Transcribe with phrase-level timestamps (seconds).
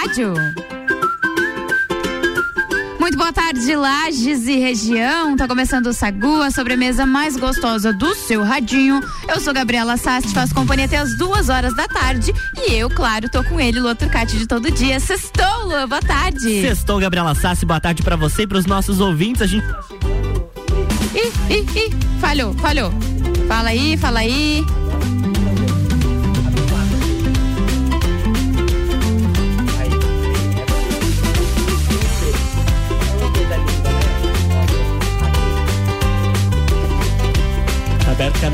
[0.00, 0.32] rádio.
[2.98, 5.36] Muito boa tarde, Lages e região.
[5.36, 9.00] Tá começando o Sagu, a sobremesa mais gostosa do seu radinho.
[9.28, 12.32] Eu sou Gabriela Sassi, faço companhia até as duas horas da tarde.
[12.56, 14.98] E eu, claro, tô com ele, Lua Turcati, de todo dia.
[15.00, 16.62] Sextou, Lua, boa tarde.
[16.62, 19.42] Sextou, Gabriela Sassi, boa tarde para você e pros nossos ouvintes.
[19.42, 19.80] A gente tá
[21.14, 22.90] Ih, ih, ih, falhou, falhou.
[23.46, 24.64] Fala aí, fala aí.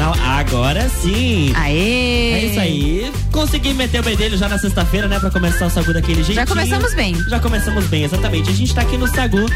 [0.02, 1.52] Agora sim.
[1.54, 2.32] Aê!
[2.32, 3.12] É isso aí.
[3.32, 5.18] Consegui meter o bedelho já na sexta-feira, né?
[5.18, 6.34] Pra começar o Sagu daquele jeito.
[6.34, 7.14] Já começamos bem.
[7.28, 8.50] Já começamos bem, exatamente.
[8.50, 9.46] A gente tá aqui no Sagu,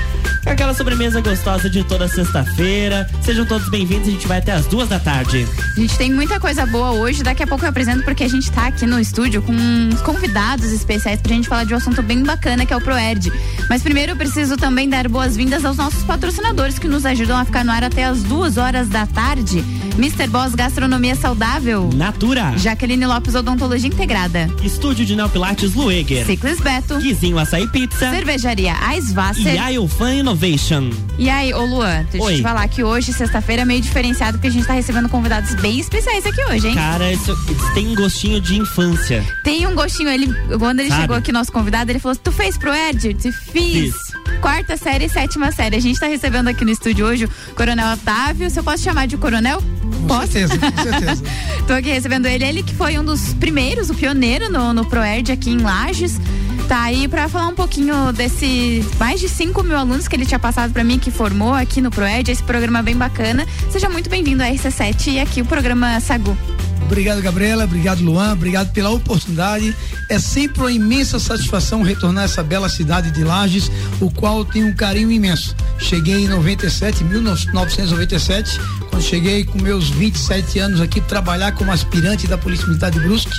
[0.45, 3.09] aquela sobremesa gostosa de toda sexta-feira.
[3.23, 5.47] Sejam todos bem-vindos, a gente vai até as duas da tarde.
[5.77, 8.51] A gente tem muita coisa boa hoje, daqui a pouco eu apresento porque a gente
[8.51, 12.23] tá aqui no estúdio com uns convidados especiais pra gente falar de um assunto bem
[12.23, 13.33] bacana que é o Proerd.
[13.69, 17.65] Mas primeiro eu preciso também dar boas-vindas aos nossos patrocinadores que nos ajudam a ficar
[17.65, 19.65] no ar até as duas horas da tarde.
[19.97, 20.29] Mr.
[20.31, 21.91] Boss Gastronomia Saudável.
[21.93, 22.55] Natura.
[22.57, 24.49] Jaqueline Lopes Odontologia Integrada.
[24.63, 26.25] Estúdio de Neopilates Lueger.
[26.25, 26.99] Ciclis Beto.
[26.99, 28.11] Guizinho Açaí Pizza.
[28.11, 29.55] Cervejaria Aisvasser.
[29.55, 30.91] E Ayufan Innovation.
[31.19, 32.33] E aí, ô Luan, deixa Oi.
[32.35, 35.53] eu te falar que hoje, sexta-feira, é meio diferenciado porque a gente tá recebendo convidados
[35.57, 36.75] bem especiais aqui hoje, hein?
[36.77, 39.25] Cara, isso, isso tem um gostinho de infância.
[39.43, 41.01] Tem um gostinho, ele, quando ele Sabe?
[41.03, 43.09] chegou aqui, nosso convidado, ele falou: Tu fez pro Ed?
[43.09, 43.93] Eu disse, Fiz.
[43.93, 43.95] Fiz.
[44.41, 45.77] Quarta série e sétima série.
[45.77, 48.49] A gente tá recebendo aqui no estúdio hoje o Coronel Otávio.
[48.49, 49.63] Se eu posso chamar de Coronel?
[50.11, 51.23] Com certeza, com certeza.
[51.69, 55.31] Tô aqui recebendo ele, ele que foi um dos primeiros, o pioneiro no, no ProErd
[55.31, 56.19] aqui em Lages.
[56.67, 60.39] Tá aí pra falar um pouquinho desse mais de 5 mil alunos que ele tinha
[60.39, 63.47] passado pra mim, que formou aqui no ProErd, esse programa bem bacana.
[63.71, 66.37] Seja muito bem-vindo à RC7 e aqui o programa Sagu.
[66.83, 67.63] Obrigado, Gabriela.
[67.63, 68.33] Obrigado, Luan.
[68.33, 69.77] Obrigado pela oportunidade.
[70.09, 73.71] É sempre uma imensa satisfação retornar a essa bela cidade de Lages,
[74.01, 75.55] o qual eu tenho um carinho imenso.
[75.81, 78.61] Cheguei em 97, 1997,
[78.91, 83.33] quando cheguei com meus 27 anos aqui trabalhar como aspirante da Polícia Militar de Brusque,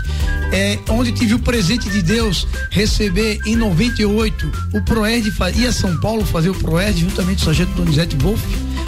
[0.52, 6.26] é, onde tive o presente de Deus receber em 98 o Proerd ia São Paulo
[6.26, 8.44] fazer o Proerd juntamente com o sargento Donizete Wolff,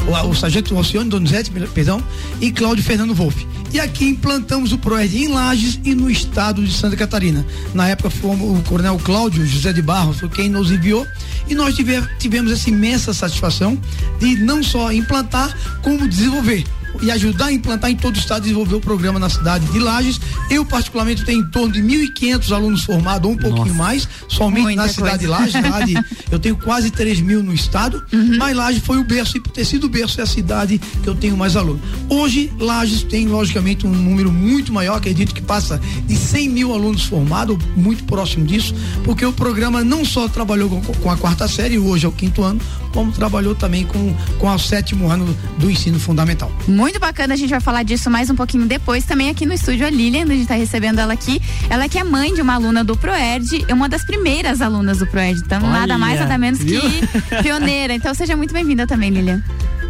[0.08, 2.04] o, o sargento Alcione Donizete, perdão,
[2.42, 3.53] e Cláudio Fernando Wolff.
[3.74, 7.44] E aqui implantamos o ProERD em Lages e no estado de Santa Catarina.
[7.74, 11.08] Na época fomos o coronel Cláudio José de Barros foi quem nos enviou
[11.50, 13.76] e nós tive- tivemos essa imensa satisfação
[14.20, 16.64] de não só implantar, como desenvolver
[17.02, 20.20] e ajudar a implantar em todo o estado, desenvolver o programa na cidade de Lages.
[20.50, 23.78] Eu, particularmente, tenho em torno de 1.500 alunos formados, ou um pouquinho Nossa.
[23.78, 25.28] mais, somente Muita na cidade de.
[25.28, 25.54] Lages.
[25.54, 25.94] Lá de-
[26.32, 28.04] eu tenho quase 3 mil no estado,
[28.38, 31.08] mas Lages foi o berço, e por ter sido o berço, é a cidade que
[31.08, 31.82] eu tenho mais alunos.
[32.10, 37.04] Hoje, Lages tem, logicamente, um número muito maior, acredito que passa de 100 mil alunos
[37.06, 38.74] formados, muito próximo disso,
[39.04, 42.44] porque o programa não só trabalhou com, com a quarta série, hoje é o quinto
[42.44, 42.60] ano,
[42.92, 46.52] como trabalhou também com, com o sétimo ano do ensino fundamental.
[46.68, 49.06] Muito bacana, a gente vai falar disso mais um pouquinho depois.
[49.06, 51.42] Também aqui no estúdio a Lilian, a gente tá recebendo ela aqui.
[51.70, 55.08] Ela que é mãe de uma aluna do ProErd, é uma das primeiras alunas do
[55.08, 55.40] ProErd.
[55.40, 56.82] Então, Olha, nada mais, nada menos viu?
[56.82, 57.08] que
[57.44, 57.94] pioneira.
[57.94, 59.42] Então, seja muito bem-vinda também, Lilian.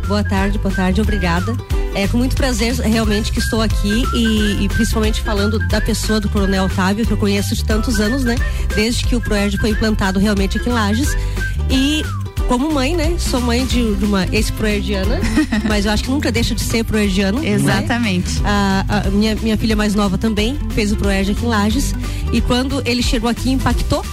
[0.08, 1.56] Boa tarde, boa tarde, obrigada.
[1.96, 6.30] É com muito prazer realmente que estou aqui e, e principalmente falando da pessoa do
[6.30, 8.36] Coronel Otávio, que eu conheço de tantos anos, né?
[8.76, 11.10] Desde que o Proerd foi implantado realmente aqui em Lages.
[11.70, 12.04] E
[12.54, 13.16] como mãe, né?
[13.18, 15.20] Sou mãe de, de uma ex-proerdiana,
[15.68, 17.40] mas eu acho que nunca deixa de ser proerdiano.
[17.40, 17.50] né?
[17.50, 18.40] Exatamente.
[18.46, 21.96] A, a minha, minha filha mais nova também fez o Proerd aqui em Lages.
[22.32, 24.06] E quando ele chegou aqui, impactou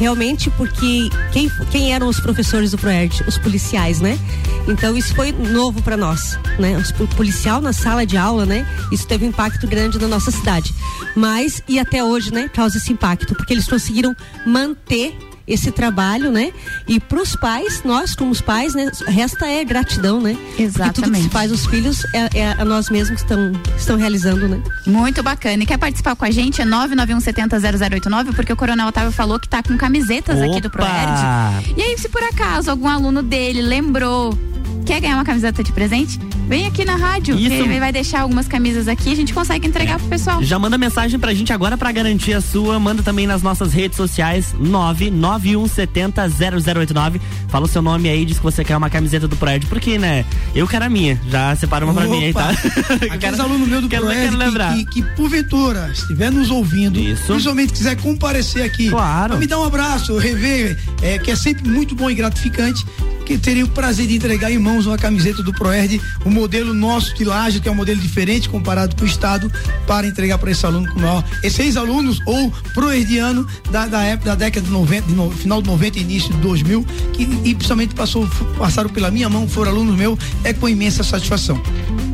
[0.00, 3.22] realmente porque quem, quem eram os professores do Proerd?
[3.28, 4.18] Os policiais, né?
[4.66, 6.76] Então isso foi novo para nós, né?
[6.76, 8.66] Os po- policial na sala de aula, né?
[8.90, 10.74] Isso teve um impacto grande na nossa cidade.
[11.14, 12.50] Mas, e até hoje, né?
[12.52, 15.16] Causa esse impacto, porque eles conseguiram manter
[15.46, 16.52] esse trabalho, né?
[16.88, 18.90] E para os pais, nós como os pais, né?
[19.06, 20.34] Resta é gratidão, né?
[20.34, 21.22] Porque tudo que Exatamente.
[21.24, 24.62] se faz os filhos é, é a nós mesmos que estão, estão realizando, né?
[24.86, 25.62] Muito bacana.
[25.62, 26.62] E quer participar com a gente?
[26.62, 30.78] É 991700089, porque o Coronel Otávio falou que tá com camisetas aqui do Opa!
[30.78, 31.74] ProErd.
[31.76, 34.36] E aí, se por acaso algum aluno dele lembrou,
[34.84, 36.18] quer ganhar uma camiseta de presente?
[36.46, 37.54] Vem aqui na rádio, Isso.
[37.54, 40.42] ele vai deixar algumas camisas aqui, a gente consegue entregar pro pessoal.
[40.42, 42.78] Já manda mensagem pra gente agora pra garantir a sua.
[42.78, 47.20] Manda também nas nossas redes sociais 991700089.
[47.48, 49.66] Fala o seu nome aí, diz que você quer uma camiseta do Proerd.
[49.66, 50.24] Porque, né?
[50.54, 51.20] Eu quero a minha.
[51.30, 52.50] Já separa uma pra mim aí, tá?
[53.04, 53.14] Opa!
[53.14, 54.74] Aqueles alunos meus do quero, Proerd quero lembrar.
[54.74, 57.24] que, que, que, porventura estiver nos ouvindo, Isso.
[57.26, 59.38] principalmente quiser comparecer aqui, Claro.
[59.38, 62.84] me dar um abraço, rever, é, que é sempre muito bom e gratificante,
[63.24, 67.14] que teria o prazer de entregar em mãos uma camiseta do Proerd, o modelo nosso
[67.14, 69.50] de laje, que é um modelo diferente comparado com o Estado,
[69.86, 71.22] para entregar para esse aluno com maior.
[71.44, 75.68] Esses ex-alunos ou proerdiano da, da época da década de 90, de no, final de
[75.68, 78.28] 90 e início de 2000, que e principalmente passou,
[78.58, 81.60] passaram pela minha mão, foram alunos meus, é com imensa satisfação.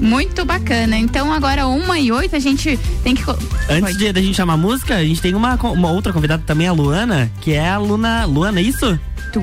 [0.00, 0.98] Muito bacana.
[0.98, 3.22] Então agora uma e oito a gente tem que.
[3.70, 6.68] Antes de, a gente chamar a música, a gente tem uma, uma outra convidada também,
[6.68, 8.26] a Luana, que é a Luna.
[8.26, 8.98] Luana, é isso?
[9.32, 9.42] Tu.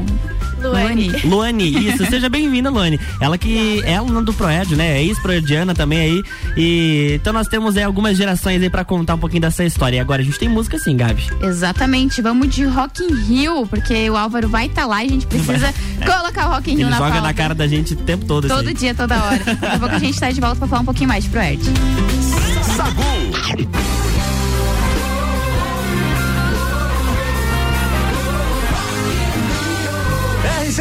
[0.62, 1.09] Luane.
[1.24, 2.06] Luane, isso.
[2.06, 3.00] Seja bem-vinda, Luane.
[3.21, 4.98] Ela que é aluna do Proed, né?
[4.98, 6.24] É ex-proediana também aí.
[6.56, 9.98] E então nós temos aí algumas gerações aí pra contar um pouquinho dessa história.
[9.98, 11.24] E agora a gente tem música sim, Gabi.
[11.42, 12.21] Exatamente.
[12.21, 15.27] Vamos de Rock in Rio, porque o Álvaro vai estar tá lá e a gente
[15.27, 15.74] precisa
[16.06, 17.27] colocar o Rock in Rio Ele na joga pauta.
[17.27, 18.48] na cara da gente o tempo todo.
[18.48, 19.44] Todo dia, toda hora.
[19.44, 21.62] Daqui a pouco a gente tá de volta pra falar um pouquinho mais de Proed.
[22.75, 23.97] Sagu.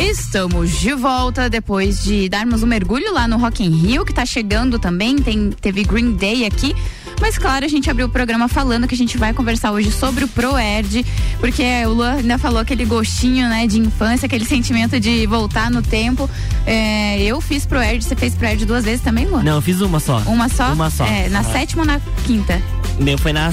[0.00, 4.26] Estamos de volta depois de darmos um mergulho lá no Rock in Rio, que tá
[4.26, 6.74] chegando também, tem, teve Green Day aqui.
[7.20, 10.24] Mas claro, a gente abriu o programa falando que a gente vai conversar hoje sobre
[10.24, 11.06] o ProErd,
[11.38, 15.82] porque o Luan ainda falou aquele gostinho, né, de infância, aquele sentimento de voltar no
[15.82, 16.28] tempo.
[16.66, 19.44] É, eu fiz ProErd, você fez ProErd duas vezes também, Luan?
[19.44, 20.18] Não, eu fiz uma só.
[20.26, 20.72] Uma só?
[20.72, 21.04] Uma só.
[21.06, 21.44] É, na Ah.
[21.44, 22.60] sétima ou na quinta?
[22.98, 23.52] Meu foi na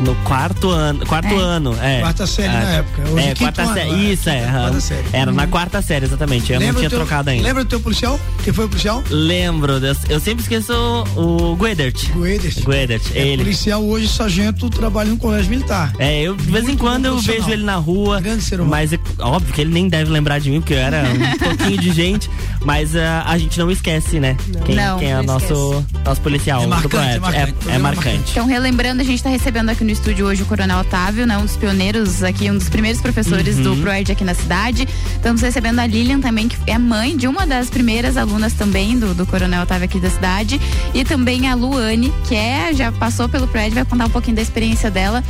[0.00, 1.36] no quarto ano, quarto É.
[1.38, 2.00] ano, é.
[2.00, 2.52] Quarta série É.
[2.52, 3.02] na época.
[3.10, 3.90] Hoje é, quarta ano, série.
[3.90, 3.94] é.
[4.12, 4.40] Isso, é.
[4.46, 5.04] Quarta série.
[5.12, 6.52] Era na quarta série, exatamente.
[6.52, 7.42] Eu não Lembra tinha do teu- trocado ainda.
[7.46, 8.18] Lembra do teu policial?
[8.42, 9.02] Quem foi o policial?
[9.10, 10.72] Lembro, eu, eu sempre esqueço
[11.16, 12.10] o Guedert.
[12.16, 12.60] O Ederson.
[12.70, 13.42] Guedert, É ele.
[13.44, 15.92] policial hoje, sargento, trabalha no colégio militar.
[15.98, 18.20] É, eu de vez em quando eu vejo ele na rua.
[18.20, 18.70] Grande ser humano.
[18.70, 21.78] Mas é óbvio que ele nem deve lembrar de mim, porque eu era um pouquinho
[21.78, 22.30] de gente.
[22.64, 24.36] Mas ah, a gente não esquece, né?
[24.64, 27.16] Quem, Não, quem é o não nosso, nosso policial É do marcante, Proerd.
[27.16, 28.30] é marcante, É, é marcante.
[28.32, 31.44] Então, relembrando, a gente está recebendo aqui no estúdio hoje o Coronel Otávio, né, um
[31.44, 33.62] dos pioneiros aqui, um dos primeiros professores Uhum.
[33.62, 34.86] do ProErd aqui na cidade.
[35.14, 39.14] Estamos recebendo a Lilian também, que é mãe de uma das primeiras alunas também do,
[39.14, 40.60] do Coronel Otávio aqui da cidade.
[40.94, 44.42] E também a Luane, que é, já passou pelo ProErd, vai contar um pouquinho da
[44.42, 45.22] experiência dela.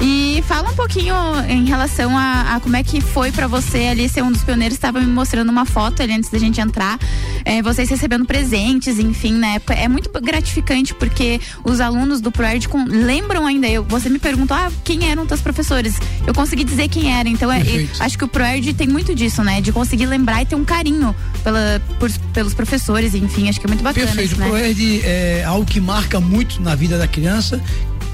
[0.00, 1.14] E fala um pouquinho
[1.48, 4.76] em relação a, a como é que foi para você ali ser um dos pioneiros.
[4.76, 6.98] Estava me mostrando uma foto ali antes da gente entrar.
[7.44, 9.74] É, vocês recebendo presentes, enfim, na época.
[9.74, 13.66] É muito gratificante porque os alunos do ProErd com- lembram ainda.
[13.68, 15.94] Eu, você me perguntou, ah, quem eram teus professores?
[16.26, 17.28] Eu consegui dizer quem era.
[17.28, 19.60] Então, é, e acho que o ProErd tem muito disso, né?
[19.60, 23.48] De conseguir lembrar e ter um carinho pela, por- pelos professores, enfim.
[23.48, 24.32] Acho que é muito bacana Perfeito.
[24.32, 24.48] isso, O né?
[24.48, 27.60] ProErd é algo que marca muito na vida da criança.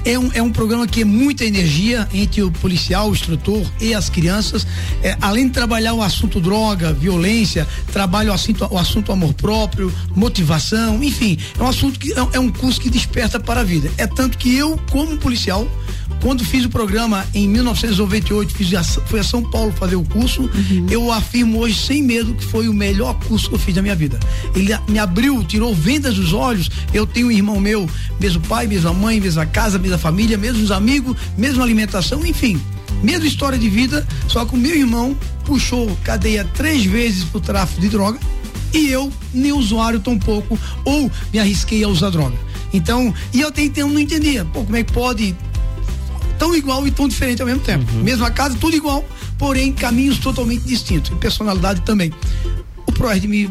[0.05, 3.93] É um, é um programa que é muita energia entre o policial, o instrutor e
[3.93, 4.65] as crianças.
[5.01, 9.91] É, além de trabalhar o assunto droga, violência, trabalha o assunto, o assunto amor próprio,
[10.15, 11.39] motivação, enfim.
[11.59, 13.91] É um assunto que é, é um curso que desperta para a vida.
[13.97, 15.67] É tanto que eu, como policial,
[16.21, 20.49] quando fiz o programa em 1998, fiz a, fui a São Paulo fazer o curso,
[20.89, 23.95] eu afirmo hoje sem medo que foi o melhor curso que eu fiz da minha
[23.95, 24.19] vida.
[24.55, 26.69] Ele me abriu, tirou vendas dos olhos.
[26.93, 27.87] Eu tenho um irmão meu,
[28.19, 32.59] mesmo pai, mesma mãe, mesma casa, mesma família, mesmos amigos, mesma alimentação, enfim.
[33.03, 37.81] Mesma história de vida, só que o meu irmão puxou cadeia três vezes por tráfico
[37.81, 38.19] de droga
[38.73, 42.35] e eu, nem usuário tão pouco, ou me arrisquei a usar droga.
[42.73, 45.35] Então, e eu até então não entendia, pô, como é que pode
[46.37, 47.89] tão igual e tão diferente ao mesmo tempo.
[47.93, 49.05] Mesma casa, tudo igual,
[49.37, 52.11] porém caminhos totalmente distintos e personalidade também.
[52.95, 53.49] O Proerd me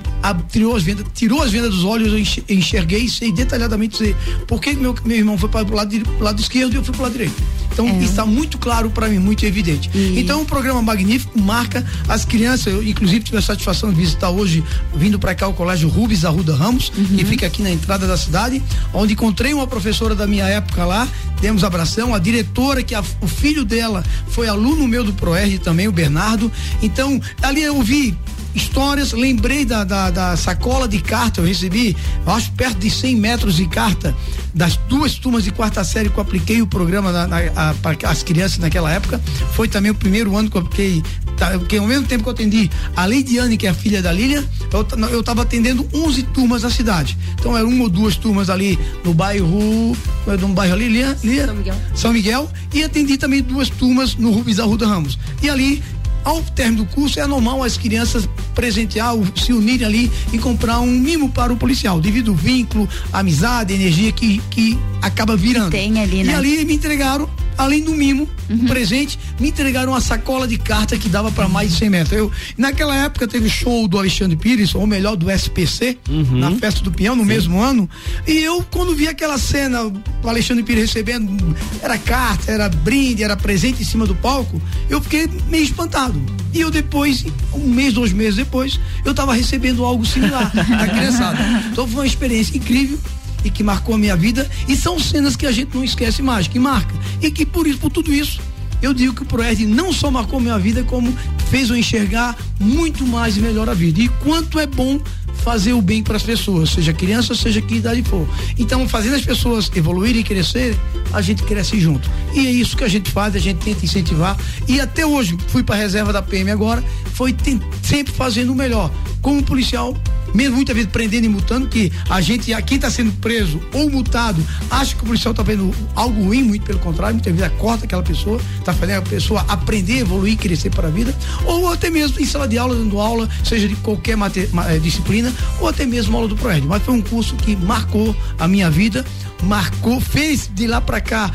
[0.51, 4.17] tirou as vendas, tirou as vendas dos olhos, eu enx- enxerguei sei detalhadamente dizer
[4.49, 7.01] por que meu, meu irmão foi para o lado, lado esquerdo e eu fui para
[7.01, 7.35] o lado direito.
[7.75, 7.99] Então É.
[8.05, 9.91] está muito claro para mim, muito evidente.
[10.17, 14.63] Então um programa magnífico, marca as crianças, eu inclusive tive a satisfação de visitar hoje,
[14.95, 18.63] vindo para cá o Colégio Rubens Arruda Ramos, que fica aqui na entrada da cidade,
[18.93, 21.07] onde encontrei uma professora da minha época lá,
[21.41, 25.89] demos abração, a diretora, que a- o filho dela foi aluno meu do Proerd também,
[25.89, 26.51] o Bernardo.
[26.81, 28.17] Então, ali eu vi
[28.55, 33.17] histórias, lembrei da, da, da sacola de carta, eu recebi, eu acho perto de 100
[33.17, 34.15] metros de carta
[34.55, 37.39] das duas turmas de quarta série que eu apliquei o programa na, na,
[37.71, 39.21] a- para as crianças naquela época.
[39.53, 41.03] Foi também o primeiro ano que eu apliquei,
[41.37, 44.13] tá, porque ao mesmo tempo que eu atendi a Leidiane, que é a filha da
[44.13, 47.17] Lilian, eu, ta- eu tava atendendo 11 turmas na cidade.
[47.39, 51.47] Então era uma ou duas turmas ali no bairro, é no bairro ali, Lia, Lia,
[51.47, 51.75] São Miguel.
[51.95, 55.19] São Miguel, e atendi também duas turmas no Rubens Arruda Ramos.
[55.43, 55.83] E ali
[56.25, 60.87] ao término do curso, é normal as crianças presentear, se unirem ali e comprar um
[60.91, 65.71] mimo para o policial, devido ao vínculo, amizade, energia que, que acaba virando.
[65.71, 66.35] tem ali, e né?
[66.35, 71.09] ali me entregaram, além do mimo, um presente, me entregaram uma sacola de carta que
[71.09, 72.19] dava para mais de 100 metros.
[72.19, 75.99] Eu, naquela época teve o show do Alexandre Pires, ou melhor, do SPC,
[76.31, 77.89] na Festa do Peão, no mesmo ano.
[78.27, 83.37] E eu, quando vi aquela cena, o Alexandre Pires recebendo, era carta, era brinde, era
[83.37, 86.21] presente em cima do palco, eu fiquei meio espantado.
[86.53, 91.39] E eu depois, um mês, dois meses depois, eu estava recebendo algo similar da criançada.
[91.73, 92.99] Então foi uma experiência incrível
[93.45, 96.49] e que marcou a minha vida e são cenas que a gente não esquece mais,
[96.49, 96.95] que marca.
[97.21, 98.41] E que por isso, por tudo isso,
[98.83, 101.17] eu digo que o Proerd não só marcou minha vida, como
[101.51, 104.01] fez eu enxergar muito mais e melhor a vida.
[104.01, 105.01] E quanto é bom
[105.45, 108.27] fazer o bem para as pessoas, seja criança, seja que idade for.
[108.59, 110.79] Então, fazendo as pessoas evoluírem e crescerem,
[111.13, 112.11] a gente cresce junto.
[112.33, 114.39] E é isso que a gente faz, a gente tenta incentivar.
[114.67, 116.83] E até hoje, fui para a reserva da PM agora,
[117.13, 117.35] foi
[117.83, 118.91] sempre fazendo o melhor.
[119.21, 119.97] Como policial,
[120.35, 124.45] mesmo muitas vezes prendendo e multando, que a gente, quem está sendo preso ou multado,
[124.71, 128.03] acha que o policial está vendo algo ruim, muito pelo contrário, muitas vezes corta aquela
[128.03, 131.15] pessoa, está fazendo a pessoa aprender, evoluir, crescer para a vida,
[131.45, 135.69] ou até mesmo em sala de aula, dando aula, seja de qualquer eh, disciplina, ou
[135.69, 136.67] até mesmo aula do Proerd.
[136.67, 139.05] Mas foi um curso que marcou a minha vida,
[139.45, 141.31] marcou, fez de lá para cá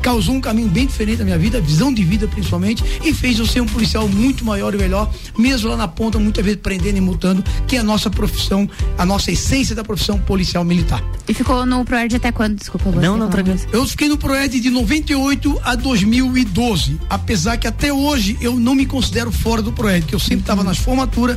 [0.00, 3.46] causou um caminho bem diferente na minha vida, visão de vida principalmente, e fez eu
[3.46, 7.00] ser um policial muito maior e melhor, mesmo lá na ponta, muitas vezes prendendo e
[7.00, 11.02] multando, que é a nossa profissão, a nossa essência da profissão policial militar.
[11.28, 12.56] E ficou no ProErd até quando?
[12.56, 13.58] Desculpa, você Não, não, tranquilo.
[13.72, 18.86] Eu fiquei no ProEd de 98 a 2012, apesar que até hoje eu não me
[18.86, 21.36] considero fora do ProEd, que eu sempre estava nas formaturas,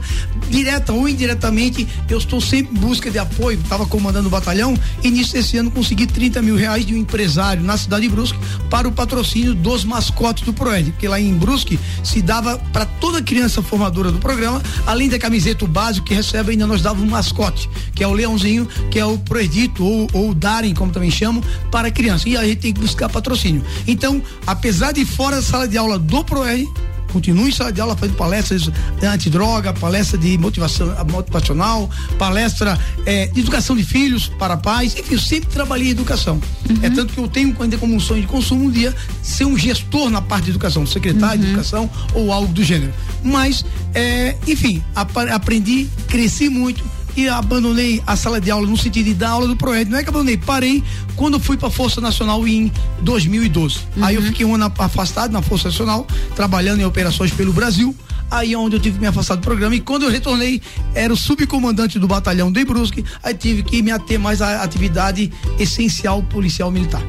[0.49, 5.11] direta ou indiretamente, eu estou sempre em busca de apoio, estava comandando o batalhão, e
[5.11, 8.37] nisso esse ano consegui 30 mil reais de um empresário na cidade de Brusque
[8.69, 13.21] para o patrocínio dos mascotes do ProEd, porque lá em Brusque se dava para toda
[13.21, 17.69] criança formadora do programa, além da camiseta básico que recebe, ainda nós dava um mascote,
[17.93, 21.91] que é o leãozinho, que é o Proedito ou, o Darem, como também chamam, para
[21.91, 22.27] criança.
[22.27, 23.63] E a gente tem que buscar patrocínio.
[23.87, 26.67] Então, apesar de fora da sala de aula do ProEd,
[27.13, 28.69] continuo em sala de aula fazendo palestras
[29.03, 35.19] antidroga, palestra de motivação motivacional, palestra eh, de educação de filhos para pais, enfim, eu
[35.19, 36.41] sempre trabalhei em educação.
[36.81, 39.57] É tanto que eu tenho ainda como um sonho de consumo um dia ser um
[39.57, 42.93] gestor na parte de educação, secretário de educação ou algo do gênero.
[43.23, 46.83] Mas, eh, enfim, aprendi, cresci muito
[47.15, 49.89] e abandonei a sala de aula no sentido de dar aula do Proed.
[49.89, 50.83] Não é que abandonei, parei
[51.15, 53.79] quando fui para a Força Nacional em 2012.
[54.01, 57.95] Aí eu fiquei um ano afastado na Força Nacional, trabalhando em operações pelo Brasil.
[58.33, 60.59] Aí é onde eu tive que me afastar do programa e quando eu retornei,
[60.95, 65.31] era o subcomandante do batalhão de Brusque, aí tive que me ater mais à atividade
[65.59, 67.03] essencial policial militar.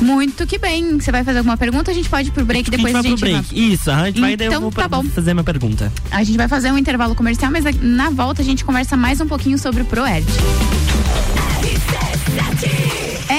[0.00, 1.00] Muito que bem.
[1.00, 1.90] Você vai fazer alguma pergunta?
[1.90, 3.72] A gente pode ir pro break Acho depois a gente vai pro break.
[3.72, 5.02] Isso, a gente vai daí eu Então, vou tá bom.
[5.02, 5.92] fazer minha pergunta.
[6.12, 9.26] A gente vai fazer um intervalo comercial, mas na volta a gente conversa mais um
[9.26, 10.24] pouquinho sobre o ProErd.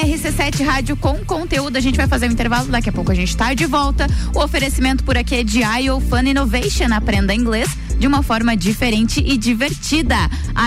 [0.03, 1.77] RC7 Rádio com conteúdo.
[1.77, 4.05] A gente vai fazer um intervalo, daqui a pouco a gente tá de volta.
[4.36, 6.93] O oferecimento por aqui é de IO Fun Innovation.
[6.93, 10.15] Aprenda inglês de uma forma diferente e divertida.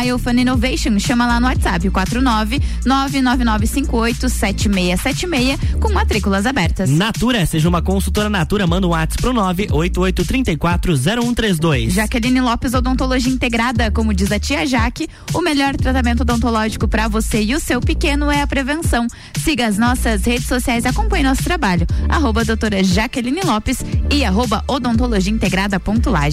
[0.04, 6.90] IO Fun Innovation, chama lá no WhatsApp, o 49 999587676 com matrículas abertas.
[6.90, 11.90] Natura, seja uma consultora Natura, manda um WhatsApp pro 988340132.
[11.90, 17.42] Jaqueline Lopes Odontologia Integrada, como diz a tia Jaque, o melhor tratamento odontológico para você
[17.42, 19.06] e o seu pequeno é a prevenção.
[19.42, 21.86] Siga as nossas redes sociais e acompanhe nosso trabalho.
[22.08, 24.64] Arroba doutora Jaqueline Lopes e arroba.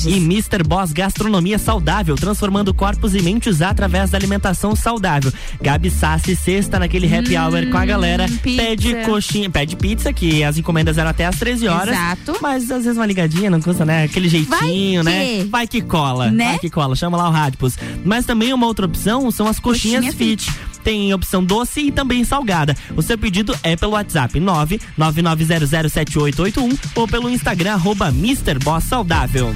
[0.07, 0.63] E Mr.
[0.63, 5.31] Boss Gastronomia Saudável, transformando corpos e mentes através da alimentação saudável.
[5.61, 8.25] Gabi Sassi, sexta naquele happy hour com a galera.
[8.25, 8.63] Hum, pizza.
[8.63, 11.95] Pede coxinha, pede pizza, que as encomendas eram até às 13 horas.
[11.95, 12.37] Exato.
[12.41, 14.03] Mas às vezes uma ligadinha não custa, né?
[14.03, 15.45] Aquele jeitinho, Vai né?
[15.45, 16.31] Vai que cola.
[16.31, 16.49] Né?
[16.49, 16.95] Vai que cola.
[16.95, 17.77] Chama lá o Radipus.
[18.03, 20.51] Mas também uma outra opção são as coxinhas Coxinha fit.
[20.83, 22.75] Tem opção doce e também salgada.
[22.95, 28.59] O seu pedido é pelo WhatsApp 999007881 ou pelo Instagram arroba Mr.
[28.59, 29.55] Boss Saudável.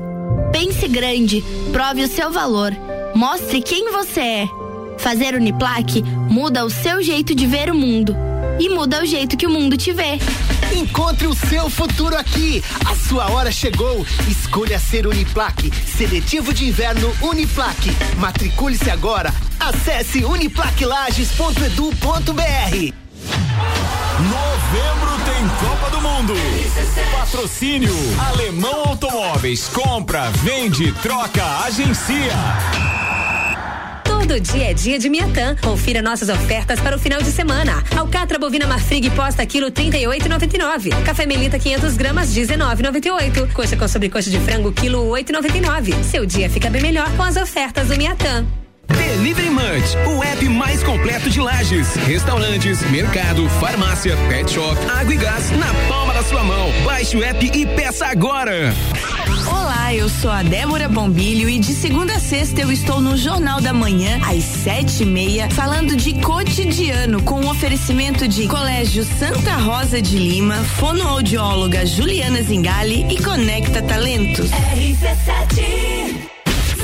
[0.52, 2.72] Pense grande, prove o seu valor,
[3.14, 4.48] mostre quem você é.
[4.98, 8.16] Fazer Uniplaque muda o seu jeito de ver o mundo
[8.60, 10.18] e muda o jeito que o mundo te vê.
[10.76, 12.64] Encontre o seu futuro aqui.
[12.86, 14.06] A sua hora chegou.
[14.28, 15.72] Escolha ser Uniplaque.
[15.86, 17.92] Seletivo de inverno Uniplaque.
[18.18, 19.34] Matricule-se agora.
[19.60, 22.94] Acesse uniplaquilages.edu.br.
[24.18, 26.34] Novembro tem Copa do Mundo.
[27.12, 27.94] Patrocínio
[28.28, 29.68] Alemão Automóveis.
[29.68, 32.34] Compra, vende, troca, agencia.
[34.18, 35.58] Todo dia é dia de Miatã.
[35.62, 37.84] Confira nossas ofertas para o final de semana.
[37.96, 41.04] Alcatra bovina Marfrig posta quilo 38,99.
[41.04, 43.52] Café Melita 500 gramas 19,98.
[43.54, 46.02] Coxa com sobrecoxa de frango quilo 8,99.
[46.04, 48.46] Seu dia fica bem melhor com as ofertas do Miatã.
[48.88, 55.18] Delivery Munch, o app mais completo de lajes, restaurantes, mercado, farmácia, pet shop, água e
[55.18, 56.72] gás na palma da sua mão.
[56.86, 58.74] Baixe o app e peça agora.
[59.94, 63.72] Eu sou a Débora Bombilho e de segunda a sexta eu estou no Jornal da
[63.72, 70.02] Manhã às sete e meia falando de cotidiano com o oferecimento de Colégio Santa Rosa
[70.02, 74.50] de Lima, fonoaudióloga Juliana Zingali e Conecta Talentos.
[74.50, 76.25] RC7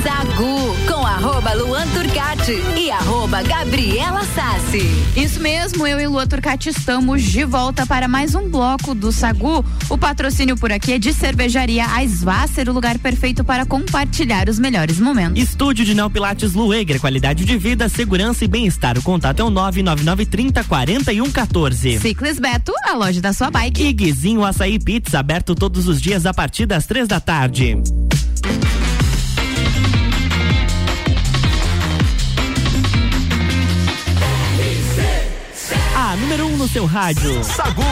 [0.02, 4.82] Sagu com arroba Luan Turcati e arroba Gabriela Sassi.
[5.14, 9.64] Isso mesmo, eu e Luan Turcati estamos de volta para mais um bloco do Sagu.
[9.88, 14.98] O patrocínio por aqui é de cervejaria Aisvasser, o lugar perfeito para compartilhar os melhores
[14.98, 15.40] momentos.
[15.40, 18.98] Estúdio de Neopilates Lueger, qualidade de vida, segurança e bem-estar.
[18.98, 22.00] O contato é o 99930 4114.
[22.00, 23.84] Ciclis Beto, a loja da sua bike.
[23.84, 27.78] E Guizinho Açaí Pizza, aberto todos os dias a partir das três da tarde.
[36.22, 37.42] Número 1 um no seu rádio.
[37.42, 37.82] Sagu.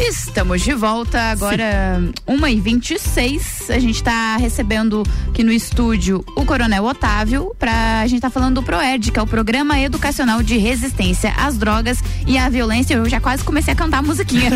[0.00, 3.68] Estamos de volta agora, 1h26.
[3.68, 7.54] A gente está recebendo aqui no estúdio o Coronel Otávio.
[7.58, 11.58] Pra, a gente tá falando do PROED, que é o Programa Educacional de Resistência às
[11.58, 12.94] Drogas e à Violência.
[12.94, 14.50] Eu já quase comecei a cantar a musiquinha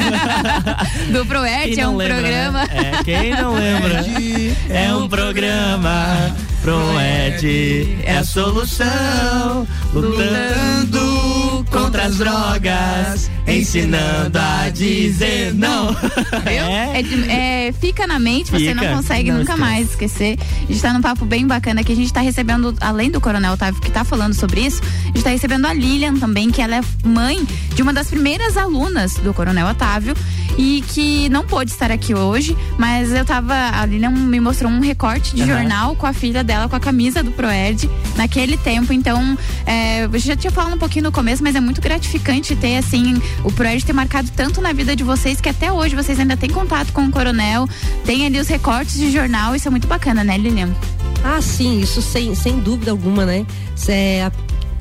[1.12, 1.78] do PROED.
[1.78, 2.64] É um lembra, programa.
[2.64, 2.92] Né?
[2.98, 4.04] É, quem não lembra?
[4.74, 6.34] é um programa.
[6.62, 9.68] PROED é a solução.
[9.92, 11.17] Lutando
[11.88, 13.37] contra as drogas.
[13.48, 15.88] Ensinando a dizer não.
[16.48, 17.68] É.
[17.68, 19.70] É, fica na mente, você Fica, não consegue não nunca esquece.
[19.70, 20.38] mais esquecer.
[20.62, 23.52] A gente tá num papo bem bacana que a gente tá recebendo, além do Coronel
[23.54, 26.76] Otávio que tá falando sobre isso, a gente tá recebendo a Lilian também, que ela
[26.76, 30.14] é mãe de uma das primeiras alunas do Coronel Otávio
[30.56, 33.54] e que não pôde estar aqui hoje, mas eu tava.
[33.54, 35.52] A Lilian me mostrou um recorte de Aham.
[35.52, 38.92] jornal com a filha dela com a camisa do Proerd naquele tempo.
[38.92, 42.76] Então, é, eu já tinha falado um pouquinho no começo, mas é muito gratificante ter,
[42.78, 46.36] assim, o Proerd ter marcado tanto na vida de vocês que até hoje vocês ainda
[46.36, 47.68] têm contato com o coronel,
[48.04, 50.70] tem ali os recortes de jornal, isso é muito bacana, né, Lilian?
[51.24, 53.44] Ah, sim, isso sem, sem dúvida alguma, né?
[53.74, 54.20] Cê-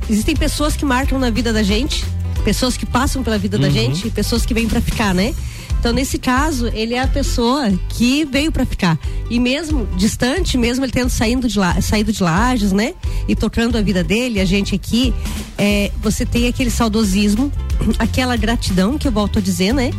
[0.08, 2.04] existem pessoas que marcam na vida da gente,
[2.44, 3.72] pessoas que passam pela vida da Uhum.
[3.72, 5.34] gente e pessoas que vêm pra ficar, né?
[5.78, 8.98] Então, nesse caso, ele é a pessoa que veio pra ficar.
[9.30, 12.94] E mesmo distante, mesmo ele tendo saído de, saído de Lages, né?
[13.28, 15.14] E tocando a vida dele, a gente aqui,
[15.56, 17.52] é, você tem aquele saudosismo,
[17.98, 19.90] aquela gratidão que eu volto a dizer, né?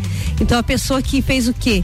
[0.41, 1.83] Então, a pessoa que fez o quê?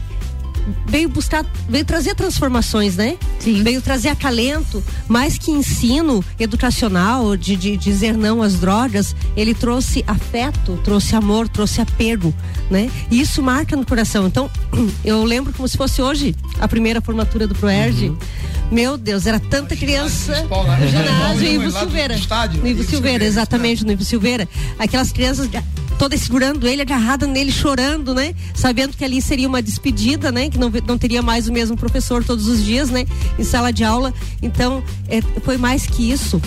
[0.86, 3.16] Veio buscar, veio trazer transformações, né?
[3.38, 3.62] Sim.
[3.62, 10.04] Veio trazer acalento, mais que ensino educacional de, de dizer não às drogas, ele trouxe
[10.06, 12.34] afeto, trouxe amor, trouxe apego,
[12.70, 12.90] né?
[13.10, 14.26] E isso marca no coração.
[14.26, 14.50] Então,
[15.04, 18.08] eu lembro como se fosse hoje a primeira formatura do Proerd.
[18.08, 18.16] Uhum.
[18.70, 20.34] Meu Deus, era tanta criança.
[20.88, 22.16] Ginásio Ivo Silveira.
[22.60, 24.48] No Ivo Silveira, exatamente, no Ivo Silveira.
[24.76, 25.48] Aquelas crianças
[25.98, 28.34] toda segurando ele, agarrada nele, chorando, né?
[28.54, 30.48] Sabendo que ali seria uma despedida, né?
[30.48, 33.06] Que não, não teria mais o mesmo professor todos os dias, né?
[33.38, 34.12] Em sala de aula.
[34.42, 36.40] Então, é, foi mais que isso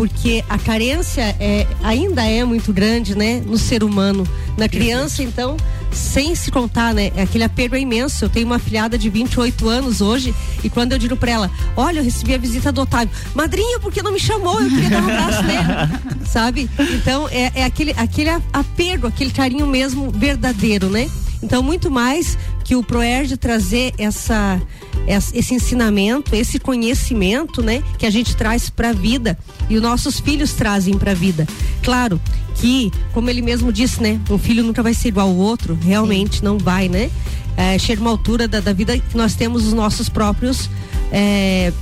[0.00, 4.26] porque a carência é, ainda é muito grande, né, no ser humano.
[4.56, 5.58] Na criança, então,
[5.92, 8.24] sem se contar, né, aquele apego é imenso.
[8.24, 10.34] Eu tenho uma filhada de 28 anos hoje
[10.64, 13.92] e quando eu digo para ela, olha, eu recebi a visita do Otávio, madrinha, por
[13.92, 14.58] que não me chamou?
[14.60, 16.70] Eu queria dar um abraço nele, sabe?
[16.78, 21.10] Então, é, é aquele, aquele apego, aquele carinho mesmo verdadeiro, né?
[21.42, 24.60] Então, muito mais que o Proerd trazer essa,
[25.06, 30.20] esse ensinamento, esse conhecimento, né, que a gente traz para a vida e os nossos
[30.20, 31.48] filhos trazem para a vida.
[31.82, 32.20] Claro
[32.56, 36.38] que, como ele mesmo disse, né, um filho nunca vai ser igual ao outro, realmente
[36.38, 36.44] Sim.
[36.44, 37.10] não vai, né?
[37.56, 40.70] É, chega uma altura da, da, vida que nós temos os nossos próprios
[41.10, 41.72] é,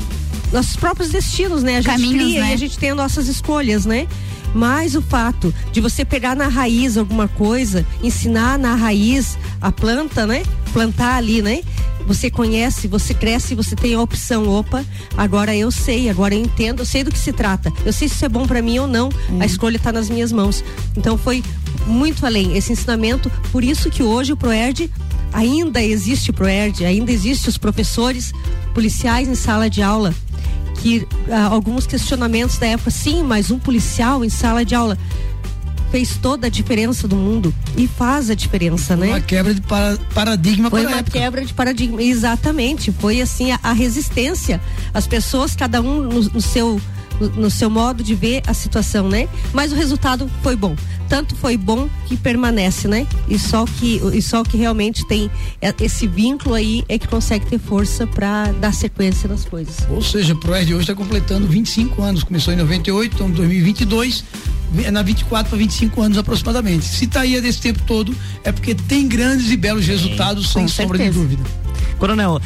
[0.52, 1.76] nossos próprios destinos, né?
[1.76, 2.50] A gente Caminhos, cria né?
[2.50, 4.06] e a gente tem as nossas escolhas, né?
[4.54, 10.26] Mas o fato de você pegar na raiz alguma coisa, ensinar na raiz a planta,
[10.26, 10.42] né?
[10.72, 11.62] Plantar ali, né?
[12.06, 14.84] Você conhece, você cresce, você tem a opção, opa,
[15.16, 17.70] agora eu sei, agora eu entendo, eu sei do que se trata.
[17.84, 19.10] Eu sei se isso é bom para mim ou não.
[19.30, 19.38] Hum.
[19.40, 20.64] A escolha está nas minhas mãos.
[20.96, 21.44] Então foi
[21.86, 24.90] muito além esse ensinamento, por isso que hoje o Proerd
[25.32, 28.32] ainda existe o Proerd, ainda existe os professores
[28.74, 30.14] policiais em sala de aula
[30.82, 34.96] que ah, alguns questionamentos da época, sim, mas um policial em sala de aula
[35.90, 39.08] fez toda a diferença do mundo e faz a diferença, né?
[39.08, 41.18] Uma quebra de para, paradigma Foi uma época.
[41.18, 42.92] quebra de paradigma, exatamente.
[42.92, 44.60] Foi assim a, a resistência.
[44.92, 46.80] As pessoas, cada um no, no seu
[47.20, 49.28] no, no, seu modo de ver a situação, né?
[49.52, 50.76] Mas o resultado foi bom.
[51.08, 53.06] Tanto foi bom que permanece, né?
[53.28, 55.30] E só que e só que realmente tem
[55.80, 59.86] esse vínculo aí é que consegue ter força para dar sequência nas coisas.
[59.90, 64.24] Ou seja, o Proerd hoje está completando 25 anos, começou em 98, então 2022
[64.84, 66.84] é na 24 para 25 anos aproximadamente.
[66.84, 70.98] Se tá aí desse tempo todo, é porque tem grandes e belos resultados, sem sombra
[70.98, 71.42] de dúvida.
[71.98, 72.40] Coronel,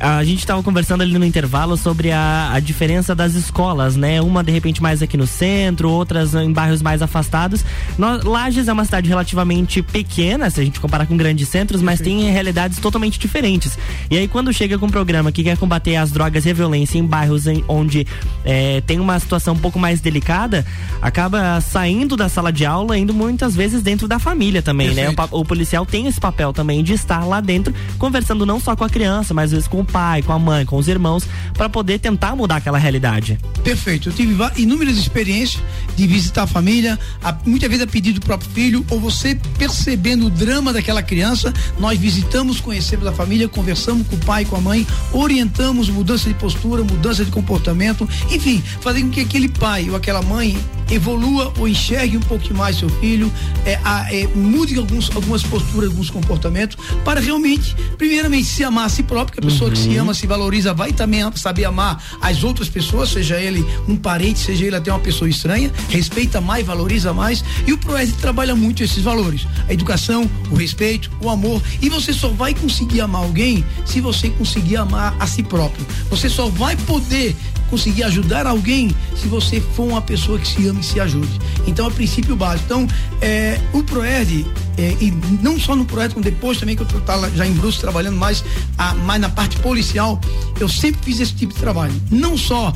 [0.00, 4.20] a gente estava conversando ali no intervalo sobre a, a diferença das escolas, né?
[4.20, 7.64] Uma de repente mais aqui no centro, outras em bairros mais afastados.
[7.96, 12.00] Nós, Lages é uma cidade relativamente pequena, se a gente comparar com grandes centros, mas
[12.00, 13.78] tem realidades totalmente diferentes.
[14.10, 16.98] E aí quando chega com um programa que quer combater as drogas e a violência
[16.98, 18.06] em bairros em, onde
[18.44, 20.64] é, tem uma situação um pouco mais delicada,
[21.02, 25.06] acaba saindo da sala de aula, indo muitas vezes dentro da família também, né?
[25.06, 25.20] Perfeito.
[25.20, 25.28] né?
[25.32, 28.84] O, o policial tem esse papel também de estar lá dentro, conversando não só com
[28.84, 31.68] a criança, mas às vezes com o pai, com a mãe, com os irmãos, para
[31.68, 33.38] poder tentar mudar aquela realidade.
[33.64, 34.08] Perfeito.
[34.08, 35.62] Eu tive inúmeras experiências
[35.96, 40.26] de visitar a família, a, muitas vezes a pedido do próprio filho, ou você percebendo
[40.26, 44.60] o drama daquela criança, nós visitamos, conhecemos a família, conversamos com o pai, com a
[44.60, 49.96] mãe, orientamos mudança de postura, mudança de comportamento, enfim, fazendo com que aquele pai ou
[49.96, 50.56] aquela mãe
[50.90, 53.32] evolua ou enxergue um pouco mais seu filho,
[53.64, 58.88] é, a, é, mude alguns, algumas posturas, alguns comportamentos, para realmente, primeiramente, se amar a
[58.88, 59.76] si próprio, que a pessoa uhum.
[59.76, 63.96] que se ama, se valoriza, vai também saber amar as outras pessoas, seja ele um
[63.96, 67.44] parente, seja ele até uma pessoa estranha, respeita mais, valoriza mais.
[67.66, 71.62] E o Proed trabalha muito esses valores: a educação, o respeito, o amor.
[71.80, 75.86] E você só vai conseguir amar alguém se você conseguir amar a si próprio.
[76.10, 77.36] Você só vai poder
[77.70, 81.38] conseguir ajudar alguém se você for uma pessoa que se ama e se ajude.
[81.66, 82.64] Então é o princípio básico.
[82.66, 82.88] Então,
[83.20, 87.00] é, o Proerd, é, e não só no Proerd, como depois também que eu estou
[87.34, 88.44] já em Bruxelas trabalhando mais,
[88.76, 90.20] a, mais na parte policial,
[90.58, 91.94] eu sempre fiz esse tipo de trabalho.
[92.10, 92.74] Não só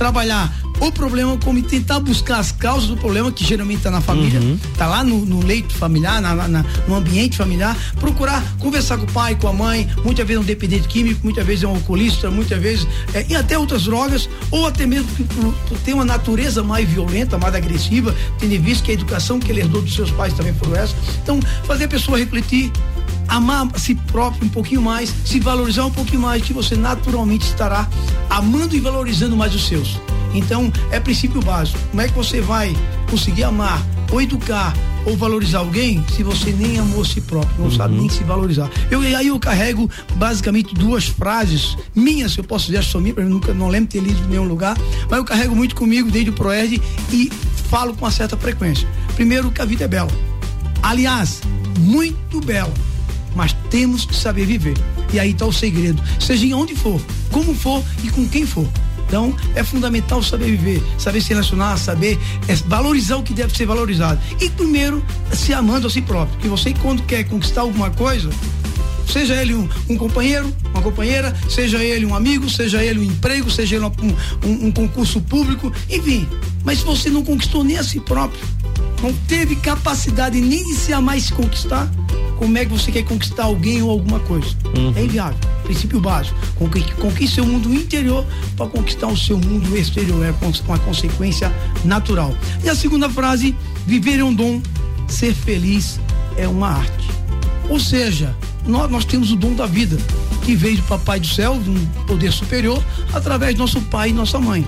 [0.00, 4.40] trabalhar o problema como tentar buscar as causas do problema que geralmente está na família,
[4.40, 4.58] uhum.
[4.78, 9.12] tá lá no, no leito familiar, na, na, no ambiente familiar, procurar conversar com o
[9.12, 12.30] pai, com a mãe, muitas vezes é um dependente químico, muitas vezes é um alcoolista,
[12.30, 15.06] muitas vezes é, e até outras drogas, ou até mesmo
[15.68, 19.60] por ter uma natureza mais violenta, mais agressiva, tendo visto que a educação que ele
[19.60, 20.94] herdou dos seus pais também foram essa.
[21.22, 22.72] Então, fazer a pessoa refletir,
[23.30, 27.46] amar a si próprio um pouquinho mais, se valorizar um pouquinho mais, que você naturalmente
[27.46, 27.88] estará
[28.28, 29.98] amando e valorizando mais os seus.
[30.34, 31.78] Então, é princípio básico.
[31.90, 32.76] Como é que você vai
[33.08, 34.74] conseguir amar ou educar
[35.06, 37.70] ou valorizar alguém se você nem amou a si próprio, não uhum.
[37.70, 38.70] sabe nem se valorizar.
[38.90, 43.68] Eu aí eu carrego basicamente duas frases minhas, eu posso dizer, assumir, eu nunca não
[43.68, 44.76] lembro ter lido em nenhum lugar,
[45.08, 46.80] mas eu carrego muito comigo desde o Proerd
[47.12, 47.30] e
[47.70, 48.86] falo com uma certa frequência.
[49.14, 50.10] Primeiro que a vida é bela.
[50.82, 51.40] Aliás,
[51.78, 52.72] muito bela,
[53.34, 54.76] mas temos que saber viver.
[55.12, 56.02] E aí está o segredo.
[56.18, 58.68] Seja em onde for, como for e com quem for.
[59.10, 62.16] Então, é fundamental saber viver, saber se relacionar, saber
[62.46, 64.20] é, valorizar o que deve ser valorizado.
[64.40, 66.34] E primeiro, se amando a si próprio.
[66.34, 68.30] Porque você, quando quer conquistar alguma coisa,
[69.10, 73.50] seja ele um, um, companheiro, uma companheira, seja ele um amigo, seja ele um emprego,
[73.50, 76.24] seja ele um, um, um concurso público, enfim.
[76.64, 78.40] Mas se você não conquistou nem a si próprio,
[79.02, 81.90] não teve capacidade nem de se amar e se conquistar,
[82.40, 84.48] como é que você quer conquistar alguém ou alguma coisa?
[84.74, 84.94] Uhum.
[84.96, 85.38] É inviável.
[85.62, 86.34] Princípio básico.
[86.98, 88.24] Conquiste seu mundo interior
[88.56, 90.24] para conquistar o seu mundo exterior.
[90.24, 90.34] É
[90.66, 91.52] uma consequência
[91.84, 92.34] natural.
[92.64, 93.54] E a segunda frase:
[93.86, 94.62] viver é um dom,
[95.06, 96.00] ser feliz
[96.38, 97.10] é uma arte.
[97.68, 98.34] Ou seja,
[98.66, 99.98] nós, nós temos o dom da vida,
[100.42, 104.12] que veio do Papai do Céu, de um poder superior, através do nosso pai e
[104.14, 104.66] nossa mãe.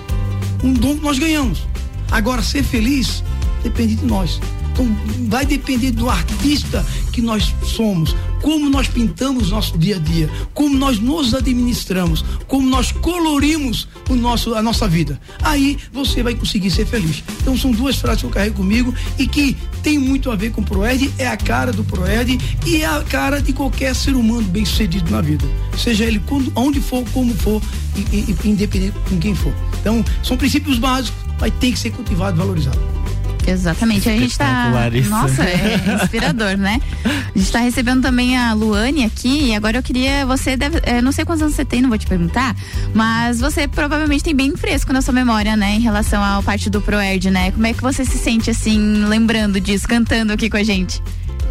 [0.63, 1.67] Um dom que nós ganhamos.
[2.11, 3.23] Agora, ser feliz
[3.63, 4.39] depende de nós.
[4.71, 4.87] Então,
[5.27, 10.75] vai depender do artista que nós somos, como nós pintamos nosso dia a dia, como
[10.75, 15.21] nós nos administramos, como nós colorimos o nosso, a nossa vida.
[15.41, 17.23] Aí você vai conseguir ser feliz.
[17.39, 20.61] Então são duas frases que eu carrego comigo e que tem muito a ver com
[20.61, 24.43] o Proed, é a cara do Proed e é a cara de qualquer ser humano
[24.47, 25.45] bem sucedido na vida.
[25.77, 27.61] Seja ele quando, onde for, como for,
[27.95, 29.53] e, e, independente com quem for.
[29.79, 33.02] Então, são princípios básicos, mas tem que ser cultivado e valorizado.
[33.45, 34.09] Exatamente.
[34.09, 34.71] A gente tá.
[34.93, 35.09] Isso.
[35.09, 36.79] Nossa, é inspirador, né?
[37.05, 40.25] A gente tá recebendo também a Luane aqui e agora eu queria.
[40.25, 40.79] Você deve.
[40.83, 42.55] É, não sei quantos anos você tem, não vou te perguntar,
[42.93, 45.75] mas você provavelmente tem bem fresco na sua memória, né?
[45.75, 47.51] Em relação ao parte do Proerd, né?
[47.51, 51.01] Como é que você se sente assim, lembrando disso, cantando aqui com a gente?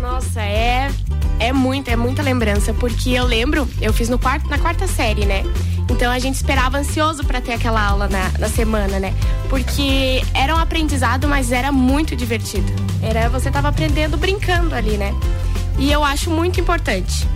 [0.03, 0.91] Nossa, é.
[1.39, 5.25] É muita, é muita lembrança, porque eu lembro, eu fiz no quarto, na quarta série,
[5.25, 5.45] né?
[5.89, 9.15] Então a gente esperava ansioso para ter aquela aula na, na semana, né?
[9.49, 12.67] Porque era um aprendizado, mas era muito divertido.
[13.01, 15.15] Era você tava aprendendo brincando ali, né?
[15.79, 17.27] E eu acho muito importante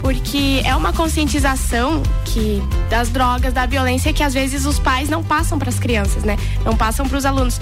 [0.00, 5.22] porque é uma conscientização que das drogas, da violência que às vezes os pais não
[5.22, 6.36] passam para as crianças, né?
[6.64, 7.60] Não passam para os alunos.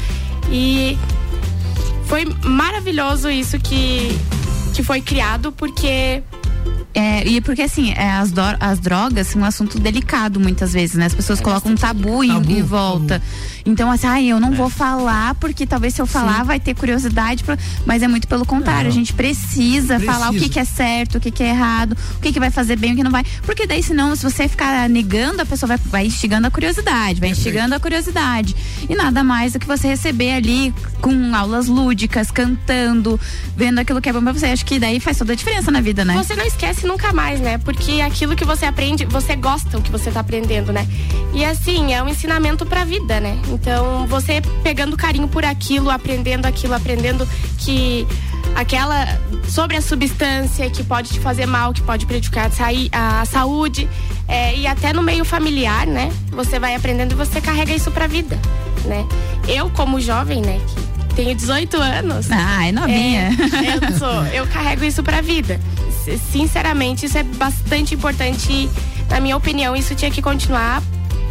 [0.51, 0.99] E
[2.07, 4.17] foi maravilhoso isso que
[4.77, 6.23] que foi criado porque
[6.97, 10.97] é, e porque assim, é, as, do, as drogas são um assunto delicado muitas vezes,
[10.97, 11.05] né?
[11.05, 13.21] As pessoas é colocam um tabu, em, tabu em, volta.
[13.21, 13.25] Tabu.
[13.67, 14.57] Então, assim, ah, eu não é.
[14.57, 16.45] vou falar, porque talvez se eu falar Sim.
[16.45, 17.59] vai ter curiosidade, pra...
[17.85, 18.89] mas é muito pelo contrário.
[18.89, 21.95] A gente precisa, precisa, falar o que, que é certo, o que, que é errado,
[22.17, 23.25] o que, que vai fazer bem, o que não vai.
[23.43, 27.29] Porque daí, senão, se você ficar negando, a pessoa vai, vai instigando a curiosidade, vai
[27.29, 28.57] instigando a curiosidade.
[28.89, 33.21] E nada mais do que você receber ali com aulas lúdicas, cantando,
[33.55, 34.47] vendo aquilo que é bom pra você.
[34.47, 36.15] Acho que daí faz toda a diferença na vida, né?
[36.17, 37.59] Você não esquece nunca mais, né?
[37.59, 40.87] Porque aquilo que você aprende, você gosta o que você tá aprendendo, né?
[41.35, 43.39] E assim, é um ensinamento pra vida, né?
[43.49, 48.07] Então, você pegando carinho por aquilo, aprendendo aquilo, aprendendo que
[48.55, 49.19] aquela
[49.49, 52.51] sobre a substância que pode te fazer mal, que pode prejudicar
[52.93, 53.89] a saúde
[54.27, 56.11] é, e até no meio familiar, né?
[56.31, 58.39] Você vai aprendendo e você carrega isso pra vida,
[58.85, 59.05] né?
[59.47, 60.61] Eu como jovem, né?
[61.09, 62.31] Que tenho 18 anos.
[62.31, 63.31] Ah, é novinha.
[63.31, 65.61] É, eu, sou, eu carrego isso pra vida
[66.33, 68.69] sinceramente, isso é bastante importante
[69.09, 70.83] na minha opinião, isso tinha que continuar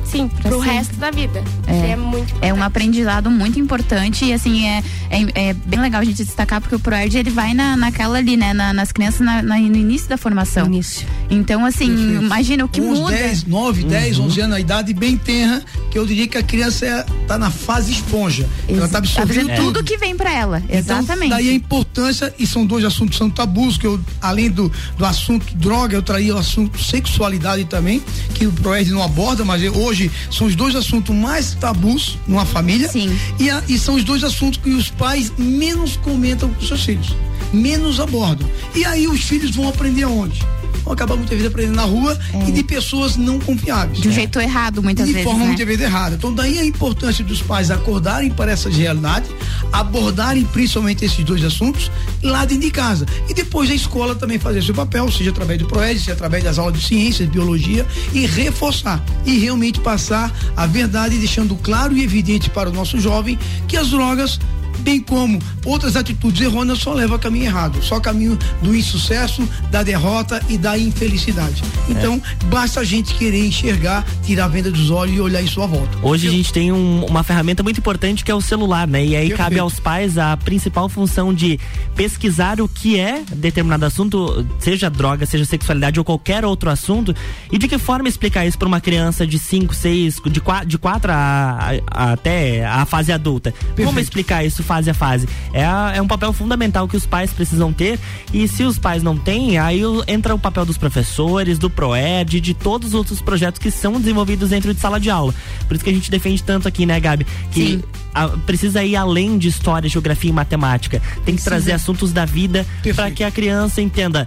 [0.06, 0.70] sim, pro sim.
[0.70, 1.44] resto da vida.
[1.68, 2.46] É, é muito importante.
[2.46, 6.62] É um aprendizado muito importante e assim, é, é, é, bem legal a gente destacar
[6.62, 8.54] porque o ProErd ele vai na, naquela ali, né?
[8.54, 10.66] Na, nas crianças na, na, no início da formação.
[10.66, 11.08] Início.
[11.30, 12.24] Então, assim, Perfeito.
[12.24, 13.12] imagina o que Uns muda.
[13.12, 14.26] 10, 9, 10, uhum.
[14.26, 17.50] 11 anos, a idade bem tenra, que eu diria que a criança é, tá na
[17.50, 18.48] fase esponja.
[18.68, 20.62] Ex ela tá absorvendo tá tudo que vem para ela.
[20.70, 21.30] Então, Exatamente.
[21.30, 25.56] Daí a importância, e são dois assuntos são tabus, que eu, além do, do assunto
[25.56, 28.02] droga, eu traria o assunto sexualidade também,
[28.34, 32.46] que o ProErd não aborda, mas hoje hoje são os dois assuntos mais tabus numa
[32.46, 32.90] família.
[32.90, 33.18] Sim.
[33.40, 37.16] E, a, e são os dois assuntos que os pais menos comentam com seus filhos,
[37.54, 38.50] menos abordam.
[38.76, 40.46] E aí os filhos vão aprender aonde?
[40.86, 42.48] Vão acabar muitas vezes aprendendo na rua é.
[42.48, 44.00] e de pessoas não confiáveis.
[44.00, 45.26] De um jeito errado, muitas de vezes.
[45.26, 45.48] De forma né?
[45.48, 46.16] muitas vezes errada.
[46.16, 49.30] Então, daí a importância dos pais acordarem para essas realidades,
[49.74, 53.06] abordarem principalmente esses dois assuntos lá dentro de casa.
[53.28, 56.60] E depois a escola também fazer seu papel, seja através do ProED, seja através das
[56.60, 59.04] aulas de ciências, de biologia, e reforçar.
[59.26, 63.90] E realmente passar a verdade, deixando claro e evidente para o nosso jovem que as
[63.90, 64.40] drogas
[64.80, 69.84] bem como outras atitudes errôneas só levam a caminho errado, só caminho do insucesso, da
[69.84, 71.64] derrota e da infelicidade.
[71.90, 72.46] Então, é.
[72.46, 75.98] basta a gente querer enxergar, tirar a venda dos olhos e olhar em sua volta.
[76.02, 76.34] Hoje Eu...
[76.34, 79.04] a gente tem um, uma ferramenta muito importante que é o celular, né?
[79.04, 79.38] E aí Perfeito.
[79.38, 81.60] cabe aos pais a principal função de
[81.96, 87.16] pesquisar o que é determinado assunto, seja droga, seja sexualidade ou qualquer outro assunto,
[87.52, 90.78] e de que forma explicar isso para uma criança de 5, 6, de 4 de
[90.78, 93.52] quatro a, a, até a fase adulta.
[93.52, 93.88] Perfeito.
[93.88, 95.28] Como explicar isso fase a fase.
[95.54, 95.64] É,
[95.98, 98.00] é um papel fundamental que os pais precisam ter
[98.34, 102.54] e se os pais não têm, aí entra o papel dos professores, do PROED, de
[102.54, 105.34] todos os outros projetos que são desenvolvidos dentro de sala de aula.
[105.68, 107.26] Por isso que a gente defende tanto aqui, né, Gabi?
[107.52, 111.00] Que a, precisa ir além de história, geografia e matemática.
[111.00, 111.50] Tem que precisa.
[111.50, 114.26] trazer assuntos da vida para que a criança entenda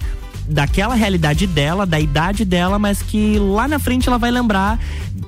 [0.48, 4.78] daquela realidade dela, da idade dela, mas que lá na frente ela vai lembrar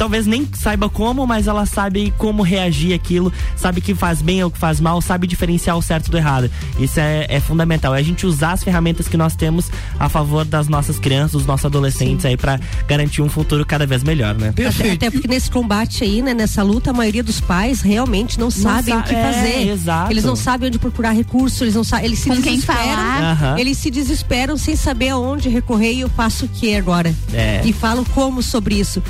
[0.00, 4.50] talvez nem saiba como, mas ela sabe como reagir aquilo, sabe que faz bem ou
[4.50, 6.50] que faz mal, sabe diferenciar o certo do errado.
[6.78, 7.94] Isso é, é fundamental.
[7.94, 11.44] É a gente usar as ferramentas que nós temos a favor das nossas crianças, dos
[11.44, 12.28] nossos adolescentes Sim.
[12.28, 12.58] aí para
[12.88, 14.52] garantir um futuro cada vez melhor, né?
[14.52, 14.94] Perfeito.
[14.94, 18.46] Até, até, porque nesse combate aí, né, nessa luta, a maioria dos pais realmente não,
[18.46, 19.68] não sabem sa o que é, fazer.
[19.68, 20.12] Exato.
[20.12, 22.78] Eles não sabem onde procurar recursos, eles não sabem, eles se Com desesperam.
[22.78, 23.38] Quem falar.
[23.42, 23.58] Uhum.
[23.58, 27.14] Eles se desesperam sem saber aonde recorrer e eu faço o que agora.
[27.32, 27.60] É.
[27.64, 29.02] E falo como sobre isso.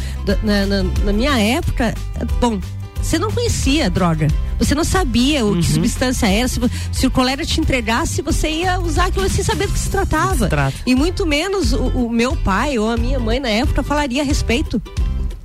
[0.43, 1.95] Na, na, na minha época,
[2.41, 2.59] bom,
[3.03, 4.29] você não conhecia a droga.
[4.59, 5.61] Você não sabia o uhum.
[5.61, 6.47] que substância era.
[6.47, 6.61] Se,
[6.93, 10.45] se, o colega te entregasse, você ia usar aquilo sem saber do que se tratava.
[10.45, 14.23] Se e muito menos o, o, meu pai ou a minha mãe na época falaria
[14.23, 14.81] a respeito.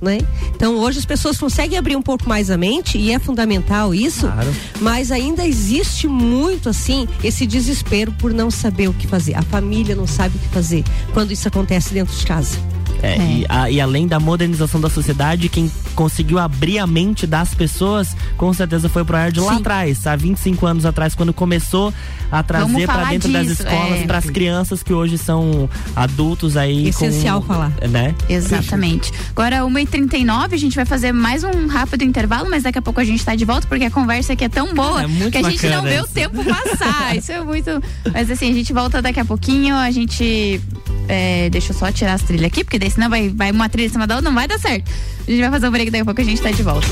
[0.00, 0.18] Né?
[0.54, 4.26] Então hoje as pessoas conseguem abrir um pouco mais a mente e é fundamental isso,
[4.26, 4.54] claro.
[4.78, 9.34] mas ainda existe muito assim esse desespero por não saber o que fazer.
[9.34, 10.84] A família não sabe o que fazer
[11.14, 12.75] quando isso acontece dentro de casa.
[13.02, 13.18] É, é.
[13.18, 18.16] E, a, e, além da modernização da sociedade, quem conseguiu abrir a mente das pessoas,
[18.36, 21.92] com certeza foi o Proerd lá atrás, há 25 anos atrás, quando começou
[22.30, 24.06] a trazer para dentro disso, das escolas, é.
[24.06, 26.88] para as crianças que hoje são adultos aí.
[26.88, 27.72] Essencial com, falar.
[27.88, 28.14] Né?
[28.28, 29.12] Exatamente.
[29.30, 33.04] Agora, 1h39, a gente vai fazer mais um rápido intervalo, mas daqui a pouco a
[33.04, 35.66] gente está de volta, porque a conversa aqui é tão boa é que a gente
[35.68, 36.04] não vê isso.
[36.04, 37.16] o tempo passar.
[37.16, 37.70] isso é muito.
[38.12, 40.60] Mas assim, a gente volta daqui a pouquinho, a gente.
[41.08, 43.86] É, deixa eu só tirar as trilhas aqui, porque daí senão vai, vai uma trilha
[43.86, 44.90] em cima da outra, não vai dar certo.
[45.26, 46.86] A gente vai fazer um break daqui a pouco a gente tá de volta.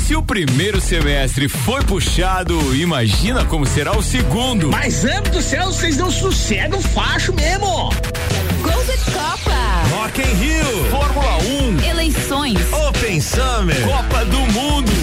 [0.06, 4.70] Se o primeiro semestre foi puxado, imagina como será o segundo.
[4.70, 7.90] Mas, amo do céu, vocês não sossegam facho mesmo.
[8.62, 9.54] Golden Copa.
[9.96, 10.86] Rock in Rio.
[10.92, 11.38] Fórmula
[11.82, 11.90] 1.
[11.90, 12.58] Eleições.
[12.88, 13.82] Open Summer.
[13.82, 15.03] Copa do Mundo.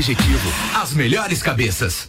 [0.00, 0.50] objetivo.
[0.74, 2.08] As melhores cabeças.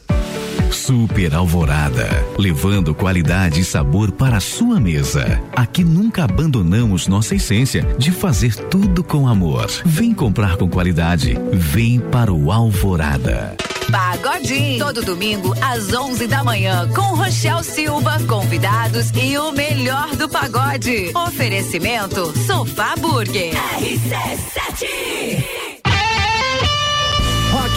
[0.72, 2.08] Super Alvorada,
[2.40, 5.42] levando qualidade e sabor para a sua mesa.
[5.54, 9.70] Aqui nunca abandonamos nossa essência de fazer tudo com amor.
[9.84, 11.38] Vem comprar com qualidade.
[11.52, 13.58] Vem para o Alvorada.
[13.92, 20.30] Pagodinho, todo domingo às 11 da manhã, com Rochel Silva, convidados e o melhor do
[20.30, 21.12] pagode.
[21.14, 23.54] Oferecimento Sofá Burger.
[23.82, 25.41] RC7.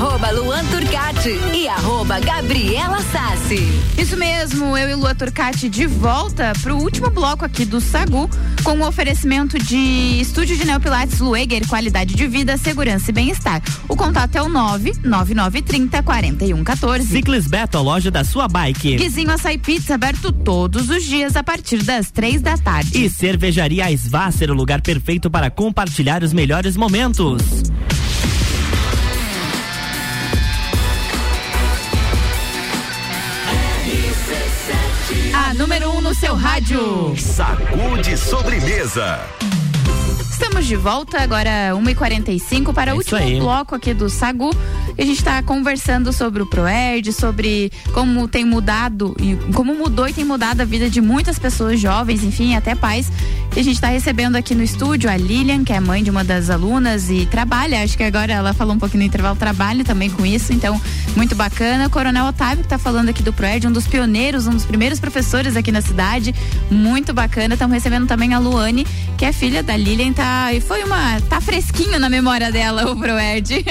[0.00, 3.68] Arroba Luan Turcati e arroba Gabriela Sassi.
[3.98, 8.26] Isso mesmo, eu e Lua Turcati de volta pro último bloco aqui do Sagu,
[8.64, 9.76] com o oferecimento de
[10.18, 13.60] estúdio de Neopilates Lueger, qualidade de vida, segurança e bem-estar.
[13.90, 17.06] O contato é o 99930 4114.
[17.06, 18.96] Ciclis Beto, a loja da sua bike.
[18.96, 23.04] Guizinho Açaí Pizza, aberto todos os dias a partir das três da tarde.
[23.04, 27.42] E Cervejaria Svasser, o lugar perfeito para compartilhar os melhores momentos.
[35.60, 37.14] Número 1 um no seu rádio.
[37.18, 39.20] Sacude sobremesa.
[40.42, 43.38] Estamos de volta agora 1h45 para É o último aí.
[43.38, 44.50] bloco aqui do Sagu.
[44.96, 50.08] E a gente está conversando sobre o Proerd, sobre como tem mudado e como mudou
[50.08, 53.12] e tem mudado a vida de muitas pessoas jovens, enfim, até pais.
[53.54, 56.24] E a gente está recebendo aqui no estúdio a Lilian, que é mãe de uma
[56.24, 60.08] das alunas e trabalha, acho que agora ela falou um pouquinho no intervalo, trabalha também
[60.08, 60.80] com isso, então
[61.16, 61.86] muito bacana.
[61.86, 65.00] O Coronel Otávio, que está falando aqui do Proerd, um dos pioneiros, um dos primeiros
[65.00, 66.34] professores aqui na cidade,
[66.70, 67.54] muito bacana.
[67.54, 68.86] Estamos recebendo também a Luane,
[69.18, 72.96] que é filha da Lilian, tá, e foi uma, tá fresquinho na memória dela o
[72.96, 73.64] Proerd.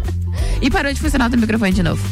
[0.60, 2.02] e parou de funcionar o teu microfone de novo.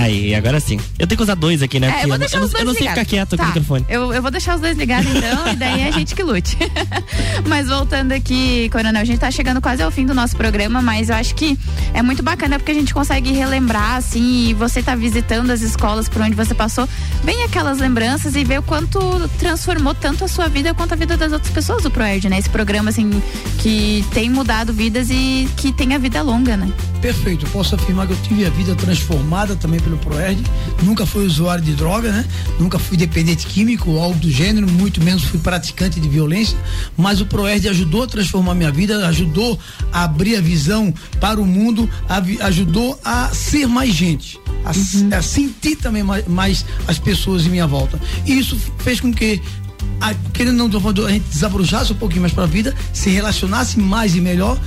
[0.00, 0.78] Aí, agora sim.
[0.98, 1.88] Eu tenho que usar dois aqui, né?
[1.88, 3.30] É, Porque eu vou não- deixar eu, os não- dois eu não sei ficar quieto
[3.30, 3.84] com Tá, o microfone.
[3.88, 6.56] Eu, eu vou deixar os dois ligados então, e daí é a gente que lute.
[7.46, 11.08] mas voltando aqui, Coronel, a gente tá chegando quase ao fim do nosso programa, mas
[11.08, 11.58] eu acho que
[11.92, 16.08] é muito bacana porque a gente consegue relembrar, assim, e você tá visitando as escolas
[16.08, 16.88] por onde você passou,
[17.24, 18.98] vem aquelas lembranças e ver o quanto
[19.38, 22.38] transformou tanto a sua vida quanto a vida das outras pessoas do Proerd, né?
[22.38, 23.10] Esse programa, assim,
[23.58, 26.70] que tem mudado vidas e que tem a vida longa, né?
[27.00, 30.42] Perfeito, eu posso afirmar que eu tive a vida transformada também pelo Proerd.
[30.82, 32.24] Nunca fui usuário de droga, né?
[32.58, 36.56] Nunca fui dependente químico ou algo do gênero, muito menos fui praticante de violência.
[36.96, 39.58] Mas o Proerd ajudou a transformar minha vida, ajudou
[39.92, 41.88] a abrir a visão para o mundo,
[42.40, 44.38] ajudou a ser mais gente.
[44.64, 47.98] A, s- a sentir também mais, mais as pessoas em minha volta.
[48.26, 49.40] E isso fez com que
[50.00, 53.78] a, querendo não, quando a gente desabrochasse um pouquinho mais para a vida, se relacionasse
[53.78, 54.58] mais e melhor,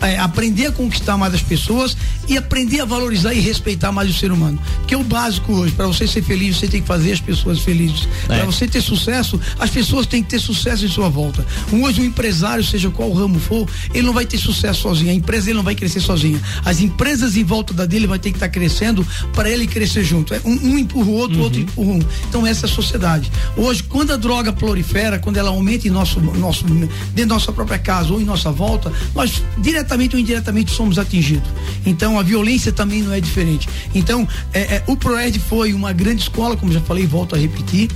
[0.00, 1.96] é, aprender a conquistar mais as pessoas
[2.26, 4.58] e aprender a valorizar e respeitar mais o ser humano.
[4.78, 8.08] Porque o básico hoje, para você ser feliz, você tem que fazer as pessoas felizes.
[8.24, 8.38] É.
[8.38, 11.46] Para você ter sucesso, as pessoas têm que ter sucesso em sua volta.
[11.72, 15.10] Hoje, um empresário, seja qual ramo for, ele não vai ter sucesso sozinho.
[15.10, 16.40] A empresa ele não vai crescer sozinha.
[16.64, 20.34] As empresas em volta da dele vai ter que estar crescendo para ele crescer junto.
[20.34, 22.00] É, Um, um empurra o outro, o outro empurra um.
[22.28, 23.30] Então, essa é a sociedade.
[23.56, 27.78] Hoje, quando a droga prolifera, quando ela aumenta em nosso, nosso, dentro da nossa própria
[27.78, 31.48] casa ou em nossa volta, nós diretamente ou indiretamente somos atingidos.
[31.86, 33.68] Então a violência também não é diferente.
[33.94, 37.90] Então é, é, o Proed foi uma grande escola, como já falei, volto a repetir.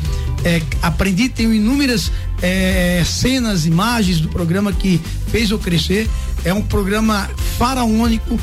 [0.45, 2.11] É, aprendi, tenho inúmeras
[2.41, 6.09] é, cenas, imagens do programa que fez eu crescer.
[6.45, 8.39] É um programa faraônico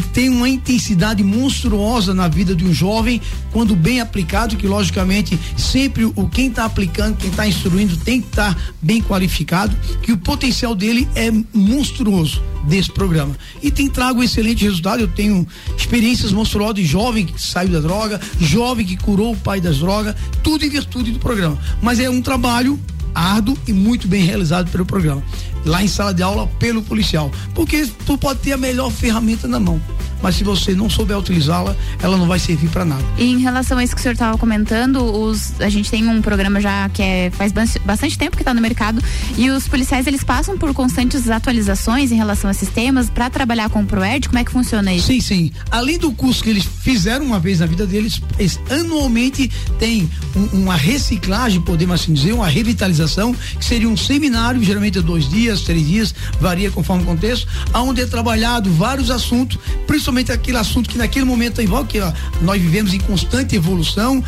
[0.00, 3.20] tem uma intensidade monstruosa na vida de um jovem
[3.52, 8.28] quando bem aplicado, que logicamente sempre o quem está aplicando, quem está instruindo tem que
[8.28, 13.36] estar tá bem qualificado, que o potencial dele é monstruoso desse programa.
[13.62, 15.00] E tem trago excelente resultado.
[15.00, 19.60] Eu tenho experiências monstruosas de jovem que saiu da droga, jovem que curou o pai
[19.60, 21.58] das drogas, tudo em virtude do programa.
[21.80, 22.78] Mas é um trabalho
[23.14, 25.22] árduo e muito bem realizado pelo programa
[25.66, 27.30] lá em sala de aula pelo policial.
[27.54, 29.80] Porque tu pode ter a melhor ferramenta na mão
[30.22, 33.04] mas se você não souber utilizá-la, ela não vai servir para nada.
[33.18, 36.22] E em relação a isso que o senhor estava comentando, os, a gente tem um
[36.22, 39.02] programa já que é, faz bastante tempo que está no mercado
[39.36, 43.82] e os policiais eles passam por constantes atualizações em relação a sistemas para trabalhar com
[43.82, 45.06] o ProERD, como é que funciona isso?
[45.06, 45.52] Sim, sim.
[45.70, 50.62] Além do curso que eles fizeram uma vez na vida deles, eles anualmente tem um,
[50.62, 55.55] uma reciclagem, podemos assim dizer, uma revitalização, que seria um seminário, geralmente é dois dias,
[55.62, 60.98] três dias, varia conforme o contexto, onde é trabalhado vários assuntos, principalmente aquele assunto que
[60.98, 64.22] naquele momento em voga, que ó, nós vivemos em constante evolução,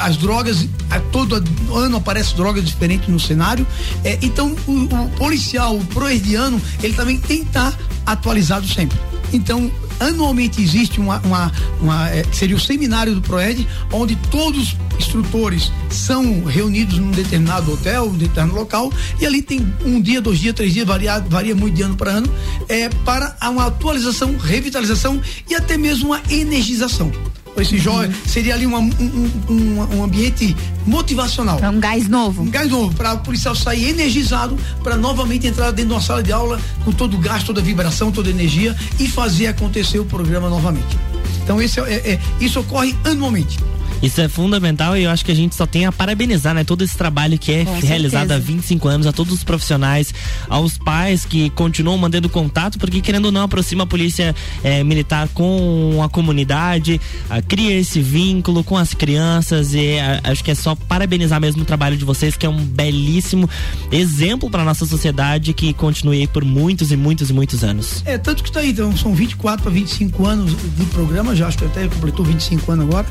[0.00, 1.42] as drogas, a, todo
[1.74, 3.66] ano aparecem drogas diferentes no cenário.
[4.04, 7.76] É, então, o, o, policial, o proerdiano, ele também tem que estar
[8.06, 8.98] atualizado sempre.
[9.32, 9.70] Então,
[10.00, 16.44] anualmente existe uma, uma, uma é, seria o seminário do PROED, onde todos instrutores são
[16.44, 20.72] reunidos num determinado hotel, um determinado local, e ali tem um dia, dois dias, três
[20.72, 22.32] dias, varia, varia muito de ano para ano,
[22.68, 27.12] é, para uma atualização, revitalização e até mesmo uma energização
[27.56, 31.58] esse jovem, seria ali uma, um, um, um, ambiente motivacional.
[31.60, 32.42] É um gás novo.
[32.42, 36.22] Um gás novo, para o policial sair energizado, para novamente entrar dentro de uma sala
[36.22, 39.98] de aula com todo o gás, toda a vibração, toda a energia e fazer acontecer
[39.98, 40.96] o programa novamente.
[41.42, 43.58] Então, esse é, é, é isso ocorre anualmente.
[44.02, 46.64] Isso é fundamental e eu acho que a gente só tem a parabenizar, né?
[46.64, 48.34] Todo esse trabalho que é Com realizado certeza.
[48.34, 50.14] há 25 anos, a todos os profissionais,
[50.48, 54.34] aos pais que continuam mantendo contato, porque querendo ou não aproxima a polícia
[54.64, 60.42] é, militar com a comunidade, a, cria esse vínculo com as crianças e a, acho
[60.42, 63.48] que é só parabenizar mesmo o trabalho de vocês, que é um belíssimo
[63.92, 68.02] exemplo para nossa sociedade que continue por muitos e muitos e muitos anos.
[68.06, 71.58] É, tanto que está aí, então, são 24 para 25 anos de programa, já acho
[71.58, 73.06] que até completou 25 anos agora,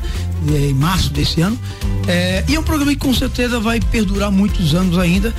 [0.48, 1.58] em março desse ano.
[2.08, 5.34] É, e é um programa que com certeza vai perdurar muitos anos ainda.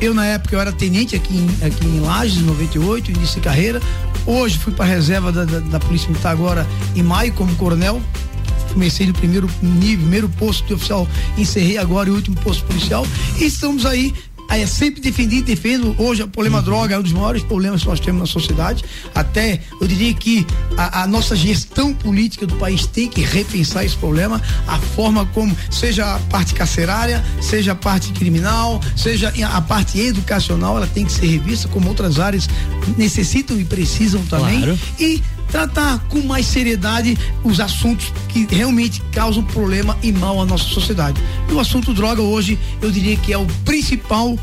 [0.00, 3.42] Eu, na época, eu era tenente aqui em, aqui em Lages, em 98, início de
[3.42, 3.80] carreira.
[4.24, 6.66] Hoje fui para a reserva da, da, da Polícia Militar agora
[6.96, 8.02] em maio como coronel
[8.72, 13.06] comecei no primeiro nível, primeiro posto de oficial, encerrei agora o último posto policial
[13.38, 14.14] e estamos Aí
[14.58, 15.94] é sempre defendi e defendo.
[15.98, 16.64] Hoje o problema uhum.
[16.64, 18.84] droga é um dos maiores problemas que nós temos na sociedade.
[19.14, 20.46] Até eu diria que
[20.76, 24.40] a, a, nossa gestão política do país tem que repensar esse problema.
[24.66, 30.76] A forma como, seja a parte carcerária, seja a parte criminal, seja a parte educacional,
[30.76, 32.48] ela tem que ser revista, como outras áreas
[32.96, 34.62] necessitam e precisam também.
[34.62, 34.78] Claro.
[34.98, 40.64] E tratar com mais seriedade os assuntos que realmente causam problema e mal à nossa
[40.64, 41.20] sociedade.
[41.48, 44.38] E o assunto droga hoje, eu diria que é o principal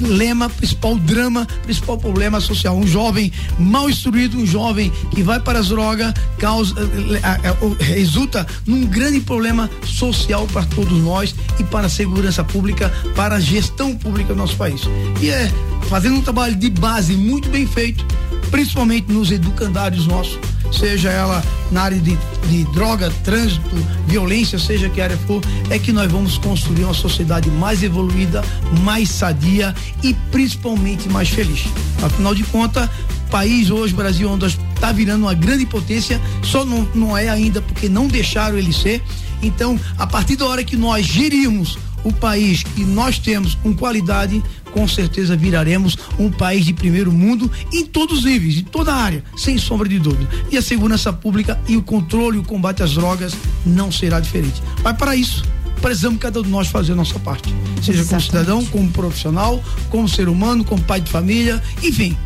[0.00, 2.76] lema, principal drama, principal problema social.
[2.76, 8.86] Um jovem mal instruído, um jovem que vai para as drogas, causa, eh, resulta num
[8.86, 14.34] grande problema social para todos nós e para a segurança pública, para a gestão pública
[14.34, 14.82] do nosso país.
[15.20, 15.50] E é
[15.88, 18.04] fazendo um trabalho de base muito bem feito,
[18.50, 20.38] principalmente nos educandários nossos,
[20.72, 22.16] seja ela na área de,
[22.48, 23.76] de droga, trânsito,
[24.06, 28.42] violência, seja que área for, é que nós vamos construir uma sociedade mais evoluída,
[28.82, 31.64] mais sadia e principalmente mais feliz.
[32.02, 32.88] Afinal de contas,
[33.30, 37.88] país hoje, Brasil, onde está virando uma grande potência, só não, não é ainda porque
[37.88, 39.02] não deixaram ele ser.
[39.42, 44.42] Então, a partir da hora que nós gerirmos o país que nós temos com qualidade,
[44.70, 48.96] com certeza viraremos um país de primeiro mundo em todos os níveis, em toda a
[48.96, 50.28] área, sem sombra de dúvida.
[50.50, 54.62] E a segurança pública e o controle e o combate às drogas não será diferente.
[54.82, 55.44] Mas para isso,
[55.80, 57.54] precisamos cada um de nós fazer a nossa parte.
[57.82, 58.08] Seja Exatamente.
[58.08, 62.16] como cidadão, como profissional, como ser humano, como pai de família, enfim,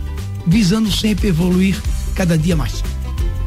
[0.47, 1.81] visando sempre evoluir
[2.15, 2.83] cada dia mais.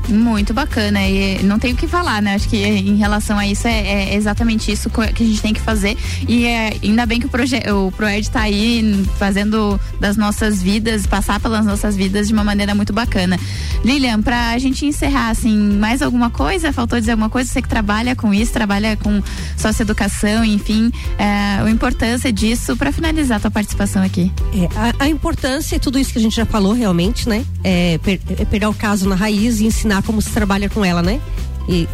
[0.07, 2.35] Muito bacana e não tem o que falar, né?
[2.35, 5.61] Acho que em relação a isso é, é exatamente isso que a gente tem que
[5.61, 5.97] fazer
[6.27, 11.05] e é, ainda bem que o, projeto o Proerd está aí fazendo das nossas vidas,
[11.05, 13.39] passar pelas nossas vidas de uma maneira muito bacana.
[13.83, 16.71] Lilian, para a gente encerrar, assim, mais alguma coisa?
[16.71, 17.51] Faltou dizer alguma coisa?
[17.51, 19.21] Você que trabalha com isso, trabalha com
[19.57, 24.31] socioeducação, enfim, é, a importância disso para finalizar a tua participação aqui.
[24.53, 24.65] É,
[24.99, 27.45] a, a, importância é tudo isso que a gente já falou realmente, né?
[27.63, 31.01] É, per, é pegar o caso na raiz e ensinar como se trabalha com ela,
[31.01, 31.19] né?
[31.67, 31.87] E,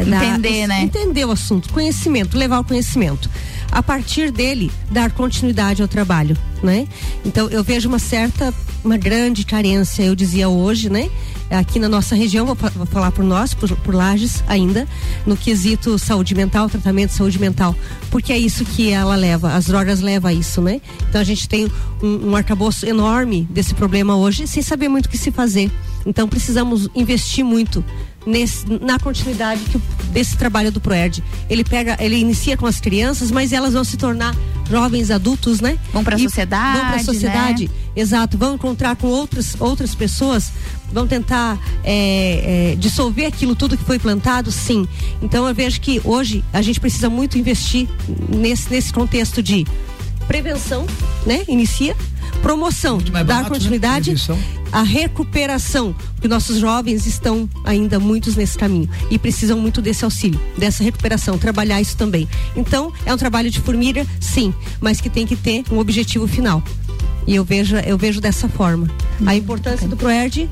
[0.00, 0.82] entender, né?
[0.82, 3.28] Entender o assunto, conhecimento, levar o conhecimento.
[3.70, 6.86] A partir dele, dar continuidade ao trabalho, né?
[7.24, 8.52] Então eu vejo uma certa,
[8.82, 11.10] uma grande carência, eu dizia hoje, né?
[11.50, 14.86] Aqui na nossa região, vou, vou falar por nós, por, por Lages ainda,
[15.26, 17.74] no quesito saúde mental, tratamento de saúde mental,
[18.10, 20.80] porque é isso que ela leva, as drogas levam a isso, né?
[21.08, 21.70] Então a gente tem
[22.02, 25.70] um, um arcabouço enorme desse problema hoje, sem saber muito o que se fazer.
[26.06, 27.84] Então precisamos investir muito
[28.26, 29.78] nesse, na continuidade que,
[30.10, 31.22] desse trabalho do Proerd.
[31.48, 34.36] Ele pega, ele inicia com as crianças, mas elas vão se tornar
[34.68, 35.78] jovens adultos, né?
[35.92, 36.78] Vão para a sociedade.
[36.78, 37.74] Vão para a sociedade, né?
[37.96, 38.36] exato.
[38.36, 40.52] Vão encontrar com outras outras pessoas,
[40.92, 44.86] vão tentar é, é, dissolver aquilo tudo que foi plantado, sim.
[45.22, 47.88] Então eu vejo que hoje a gente precisa muito investir
[48.28, 49.66] nesse nesse contexto de
[50.26, 50.86] prevenção,
[51.24, 51.44] né?
[51.48, 51.96] Inicia
[52.42, 53.58] promoção, dar barato, né?
[53.58, 54.38] continuidade, né?
[54.72, 60.40] a recuperação, porque nossos jovens estão ainda muitos nesse caminho e precisam muito desse auxílio,
[60.56, 62.28] dessa recuperação, trabalhar isso também.
[62.56, 66.62] Então, é um trabalho de formiga, sim, mas que tem que ter um objetivo final.
[67.26, 68.88] E eu vejo, eu vejo dessa forma.
[69.20, 69.88] Hum, a importância okay.
[69.88, 70.48] do ProERD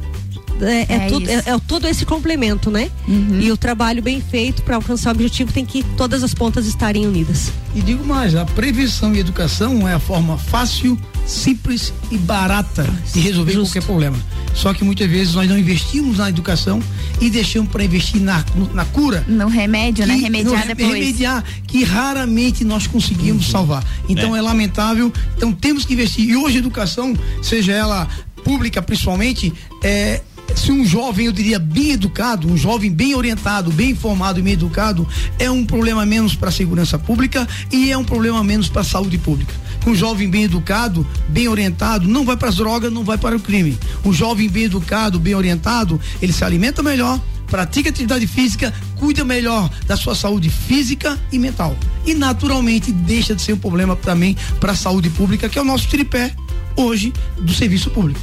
[0.61, 2.91] é, é, é, tudo, é, é, todo esse complemento, né?
[3.07, 3.41] Uhum.
[3.41, 7.07] E o trabalho bem feito para alcançar o objetivo tem que todas as pontas estarem
[7.07, 7.53] unidas.
[7.75, 13.21] E digo mais, a prevenção e educação é a forma fácil, simples e barata de
[13.21, 13.69] resolver Justo.
[13.69, 14.17] qualquer problema.
[14.55, 16.83] Só que muitas vezes nós não investimos na educação
[17.21, 18.43] e deixamos para investir na,
[18.73, 19.25] na cura.
[19.29, 20.15] No remédio, né?
[20.15, 20.27] que, né?
[20.27, 20.95] Remediar no, depois.
[20.95, 23.53] Remediar, que raramente nós conseguimos uhum.
[23.53, 23.85] salvar.
[24.09, 24.39] Então é.
[24.39, 25.13] é lamentável.
[25.37, 26.31] Então temos que investir.
[26.31, 28.09] E hoje a educação, seja ela
[28.43, 29.53] pública principalmente,
[29.83, 30.23] é
[30.55, 34.55] se um jovem, eu diria, bem educado, um jovem bem orientado, bem informado e bem
[34.55, 35.07] educado,
[35.39, 38.85] é um problema menos para a segurança pública e é um problema menos para a
[38.85, 39.53] saúde pública.
[39.87, 43.41] Um jovem bem educado, bem orientado, não vai para as drogas, não vai para o
[43.41, 43.79] crime.
[44.05, 49.71] Um jovem bem educado, bem orientado, ele se alimenta melhor, pratica atividade física, cuida melhor
[49.87, 51.77] da sua saúde física e mental.
[52.05, 55.65] E naturalmente deixa de ser um problema também para a saúde pública, que é o
[55.65, 56.35] nosso tripé
[56.77, 58.21] hoje do serviço público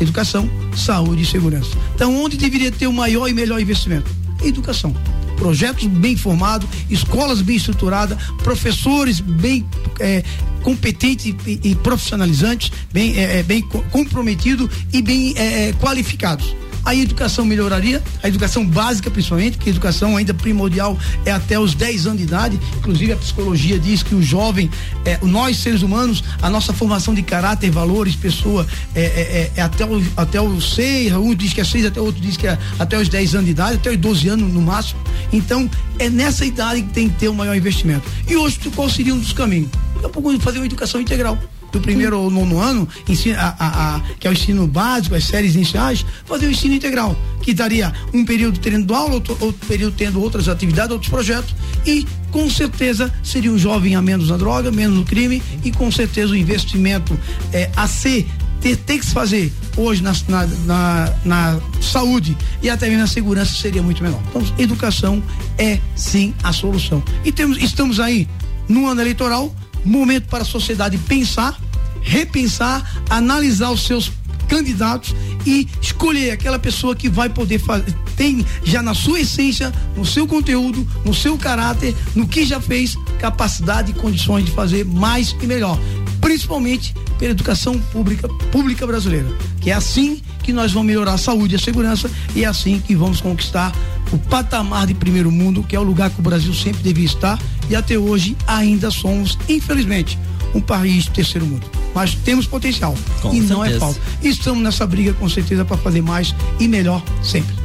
[0.00, 1.70] educação, saúde e segurança.
[1.94, 4.10] Então, onde deveria ter o maior e melhor investimento?
[4.42, 4.94] Educação.
[5.36, 9.64] Projetos bem formados, escolas bem estruturadas, professores bem
[9.98, 10.22] é,
[10.62, 16.54] competentes e, e, profissionalizantes, bem, é, é bem comprometidos e bem é, é qualificados
[16.84, 21.74] a educação melhoraria, a educação básica principalmente, porque a educação ainda primordial é até os
[21.74, 22.60] 10 anos de idade.
[22.78, 24.70] Inclusive a psicologia diz que o jovem,
[25.04, 29.62] é, nós seres humanos, a nossa formação de caráter, valores, pessoa é, é, é, é
[29.62, 32.58] até, o, até os 6, um diz que é 6, até outro diz que é
[32.78, 35.00] até os 10 anos de idade, até os 12 anos no máximo.
[35.32, 38.08] Então, é nessa idade que tem que ter o maior investimento.
[38.26, 39.70] E hoje, qual seria um dos caminhos?
[39.94, 41.38] Daqui a pouco fazer uma educação integral
[41.72, 45.24] do primeiro ou nono ano, ensino, a, a, a, que é o ensino básico, as
[45.24, 49.94] séries iniciais, fazer o ensino integral, que daria um período tendo aula, outro, outro período
[49.96, 51.54] tendo outras atividades, outros projetos,
[51.86, 55.90] e com certeza seria um jovem a menos na droga, menos no crime, e com
[55.90, 57.18] certeza o investimento
[57.52, 58.26] é, a ser
[58.60, 63.06] ter, ter que se fazer hoje na, na, na, na, saúde e até mesmo na
[63.06, 64.20] segurança seria muito menor.
[64.28, 65.22] Então, educação
[65.58, 67.02] é sim a solução.
[67.24, 68.28] E temos, estamos aí
[68.68, 69.54] no ano eleitoral,
[69.84, 71.58] momento para a sociedade pensar,
[72.02, 74.12] repensar, analisar os seus
[74.48, 75.14] candidatos
[75.46, 80.26] e escolher aquela pessoa que vai poder fazer, tem já na sua essência, no seu
[80.26, 85.46] conteúdo, no seu caráter, no que já fez, capacidade e condições de fazer mais e
[85.46, 85.78] melhor.
[86.20, 89.28] Principalmente pela educação pública, pública brasileira.
[89.60, 92.80] Que é assim que nós vamos melhorar a saúde e a segurança e é assim
[92.80, 93.72] que vamos conquistar
[94.12, 97.38] o patamar de primeiro mundo, que é o lugar que o Brasil sempre devia estar
[97.70, 100.18] e até hoje ainda somos, infelizmente,
[100.54, 101.66] um país terceiro mundo.
[101.94, 103.54] Mas temos potencial com e certeza.
[103.54, 104.00] não é falta.
[104.20, 107.60] E estamos nessa briga com certeza para fazer mais e melhor sempre.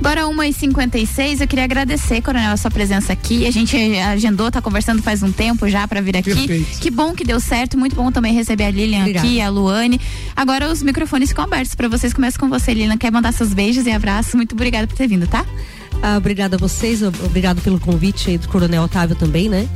[0.00, 3.46] Bora 1h56, eu queria agradecer, Coronel, a sua presença aqui.
[3.46, 6.34] A gente agendou, tá conversando faz um tempo já para vir aqui.
[6.34, 6.78] Perfeito.
[6.78, 9.26] Que bom que deu certo, muito bom também receber a Lilian Obrigada.
[9.26, 10.00] aqui, a Luane.
[10.36, 12.12] Agora os microfones ficam abertos para vocês.
[12.12, 12.96] Começo com você, Lilian.
[12.98, 14.34] Quer mandar seus beijos e abraços?
[14.34, 15.44] Muito obrigada por ter vindo, tá?
[16.02, 19.68] Ah, obrigada a vocês, obrigado pelo convite aí do Coronel Otávio também, né?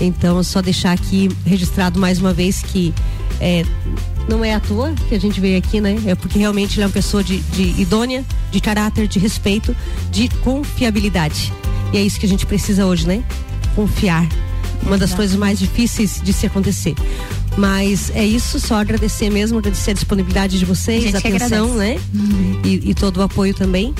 [0.00, 2.92] Então, só deixar aqui registrado mais uma vez que
[3.40, 3.64] é,
[4.28, 5.96] não é à toa que a gente veio aqui, né?
[6.06, 9.74] É porque realmente ele é uma pessoa de, de idônea, de caráter, de respeito,
[10.10, 11.52] de confiabilidade.
[11.92, 13.22] E é isso que a gente precisa hoje, né?
[13.74, 14.26] Confiar.
[14.82, 16.94] Uma das coisas mais difíceis de se acontecer.
[17.56, 21.98] Mas é isso, só agradecer mesmo, agradecer a disponibilidade de vocês, a atenção, né?
[22.64, 23.94] E, e todo o apoio também.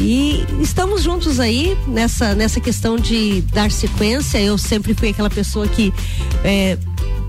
[0.00, 4.38] E estamos juntos aí nessa, nessa questão de dar sequência.
[4.40, 5.92] Eu sempre fui aquela pessoa que
[6.42, 6.78] é,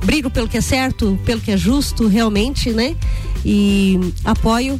[0.06, 2.96] brigo pelo que é certo, pelo que é justo, realmente, né?
[3.46, 4.80] E apoio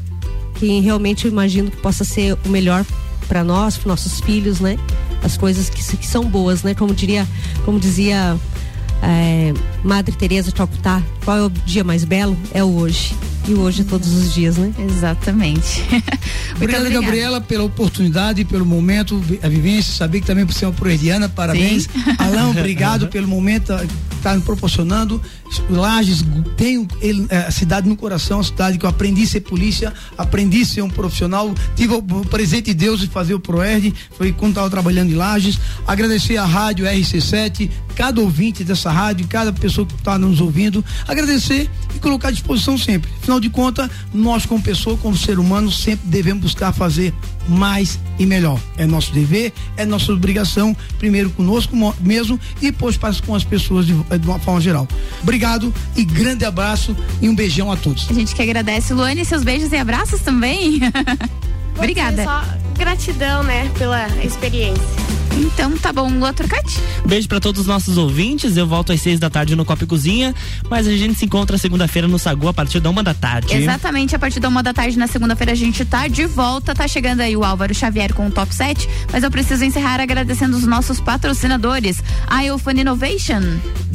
[0.56, 2.86] quem realmente eu imagino que possa ser o melhor
[3.28, 4.78] para nós, para nossos filhos, né?
[5.24, 6.76] As coisas que, que são boas, né?
[6.76, 7.28] Como diria,
[7.66, 8.38] como dizia
[9.02, 12.38] é, Madre Teresa de Calcutá, qual é o dia mais belo?
[12.54, 13.16] É o hoje.
[13.48, 14.72] E hoje é todos os dias, né?
[14.78, 15.84] Exatamente.
[16.56, 16.90] Obrigada.
[16.90, 21.88] Gabriela, pela oportunidade, pelo momento, a vivência, saber que também por ser uma proerdiana, parabéns.
[22.20, 25.22] Alain, obrigado pelo momento que está me proporcionando.
[25.70, 26.24] Lages,
[26.56, 29.94] tenho ele, eh, a cidade no coração, a cidade que eu aprendi a ser polícia,
[30.18, 33.94] aprendi a ser um profissional, tive o, o presente de Deus de fazer o ProERD,
[34.18, 35.60] foi quando estava trabalhando em Lages.
[35.86, 40.86] Agradecer a rádio RC7, cada ouvinte dessa rádio, cada pessoa que está nos ouvindo.
[41.08, 43.12] Agradecer e colocar à disposição sempre.
[43.32, 47.14] Afinal de contas, nós como pessoa, como ser humano, sempre devemos buscar fazer
[47.48, 48.60] mais e melhor.
[48.76, 53.46] É nosso dever, é nossa obrigação, primeiro conosco mo- mesmo e depois para com as
[53.46, 54.86] pessoas de, de uma forma geral.
[55.24, 58.06] Obrigado e grande abraço e um beijão a todos.
[58.10, 60.82] A gente que agradece, Luane, seus beijos e abraços também.
[61.76, 62.24] Obrigada.
[62.24, 62.44] Só
[62.78, 65.12] gratidão, né, pela experiência.
[65.38, 66.80] Então tá bom, Lua Turcati?
[67.06, 68.58] Beijo pra todos os nossos ouvintes.
[68.58, 70.36] Eu volto às seis da tarde no Copa e Cozinha,
[70.70, 73.56] mas a gente se encontra segunda-feira no Sagu a partir da uma da tarde.
[73.56, 76.76] Exatamente, a partir da uma da tarde na segunda-feira a gente tá de volta.
[76.76, 80.56] Tá chegando aí o Álvaro Xavier com o top 7, mas eu preciso encerrar agradecendo
[80.58, 83.42] os nossos patrocinadores: a Eufone Innovation,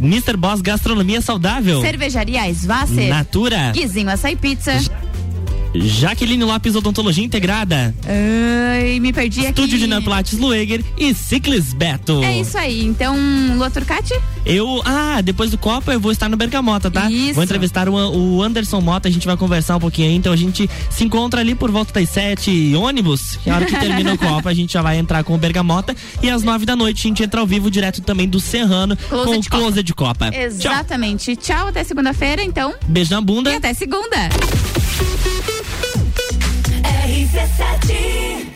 [0.00, 0.36] Mr.
[0.36, 1.80] Boss Gastronomia Saudável.
[1.82, 3.72] Cervejaria Svasser, Natura.
[3.72, 4.72] Guizinho Açaí Pizza.
[5.74, 7.94] Jaqueline Lopes Odontologia Integrada.
[8.06, 9.48] Ai, me perdi aqui.
[9.50, 12.22] Estúdio de Neoplates Lueger e Ciclis Beto.
[12.22, 12.84] É isso aí.
[12.84, 13.16] Então,
[13.54, 14.14] Lua Turcati?
[14.44, 17.10] Eu, ah, depois do Copa eu vou estar no Bergamota, tá?
[17.10, 17.34] Isso.
[17.34, 20.36] Vou entrevistar o, o Anderson Mota, a gente vai conversar um pouquinho aí, então a
[20.36, 24.18] gente se encontra ali por volta das sete, ônibus, que a hora que termina o
[24.18, 27.08] Copa, a gente já vai entrar com o Bergamota e às nove da noite a
[27.08, 29.50] gente entra ao vivo direto também do Serrano Closet com o Copa.
[29.50, 30.30] Closet de Copa.
[30.30, 30.40] Tchau.
[30.40, 31.36] Exatamente.
[31.36, 32.74] Tchau, até segunda-feira, então.
[32.86, 33.50] Beijo na bunda.
[33.50, 34.28] E até segunda.
[37.26, 38.55] RC7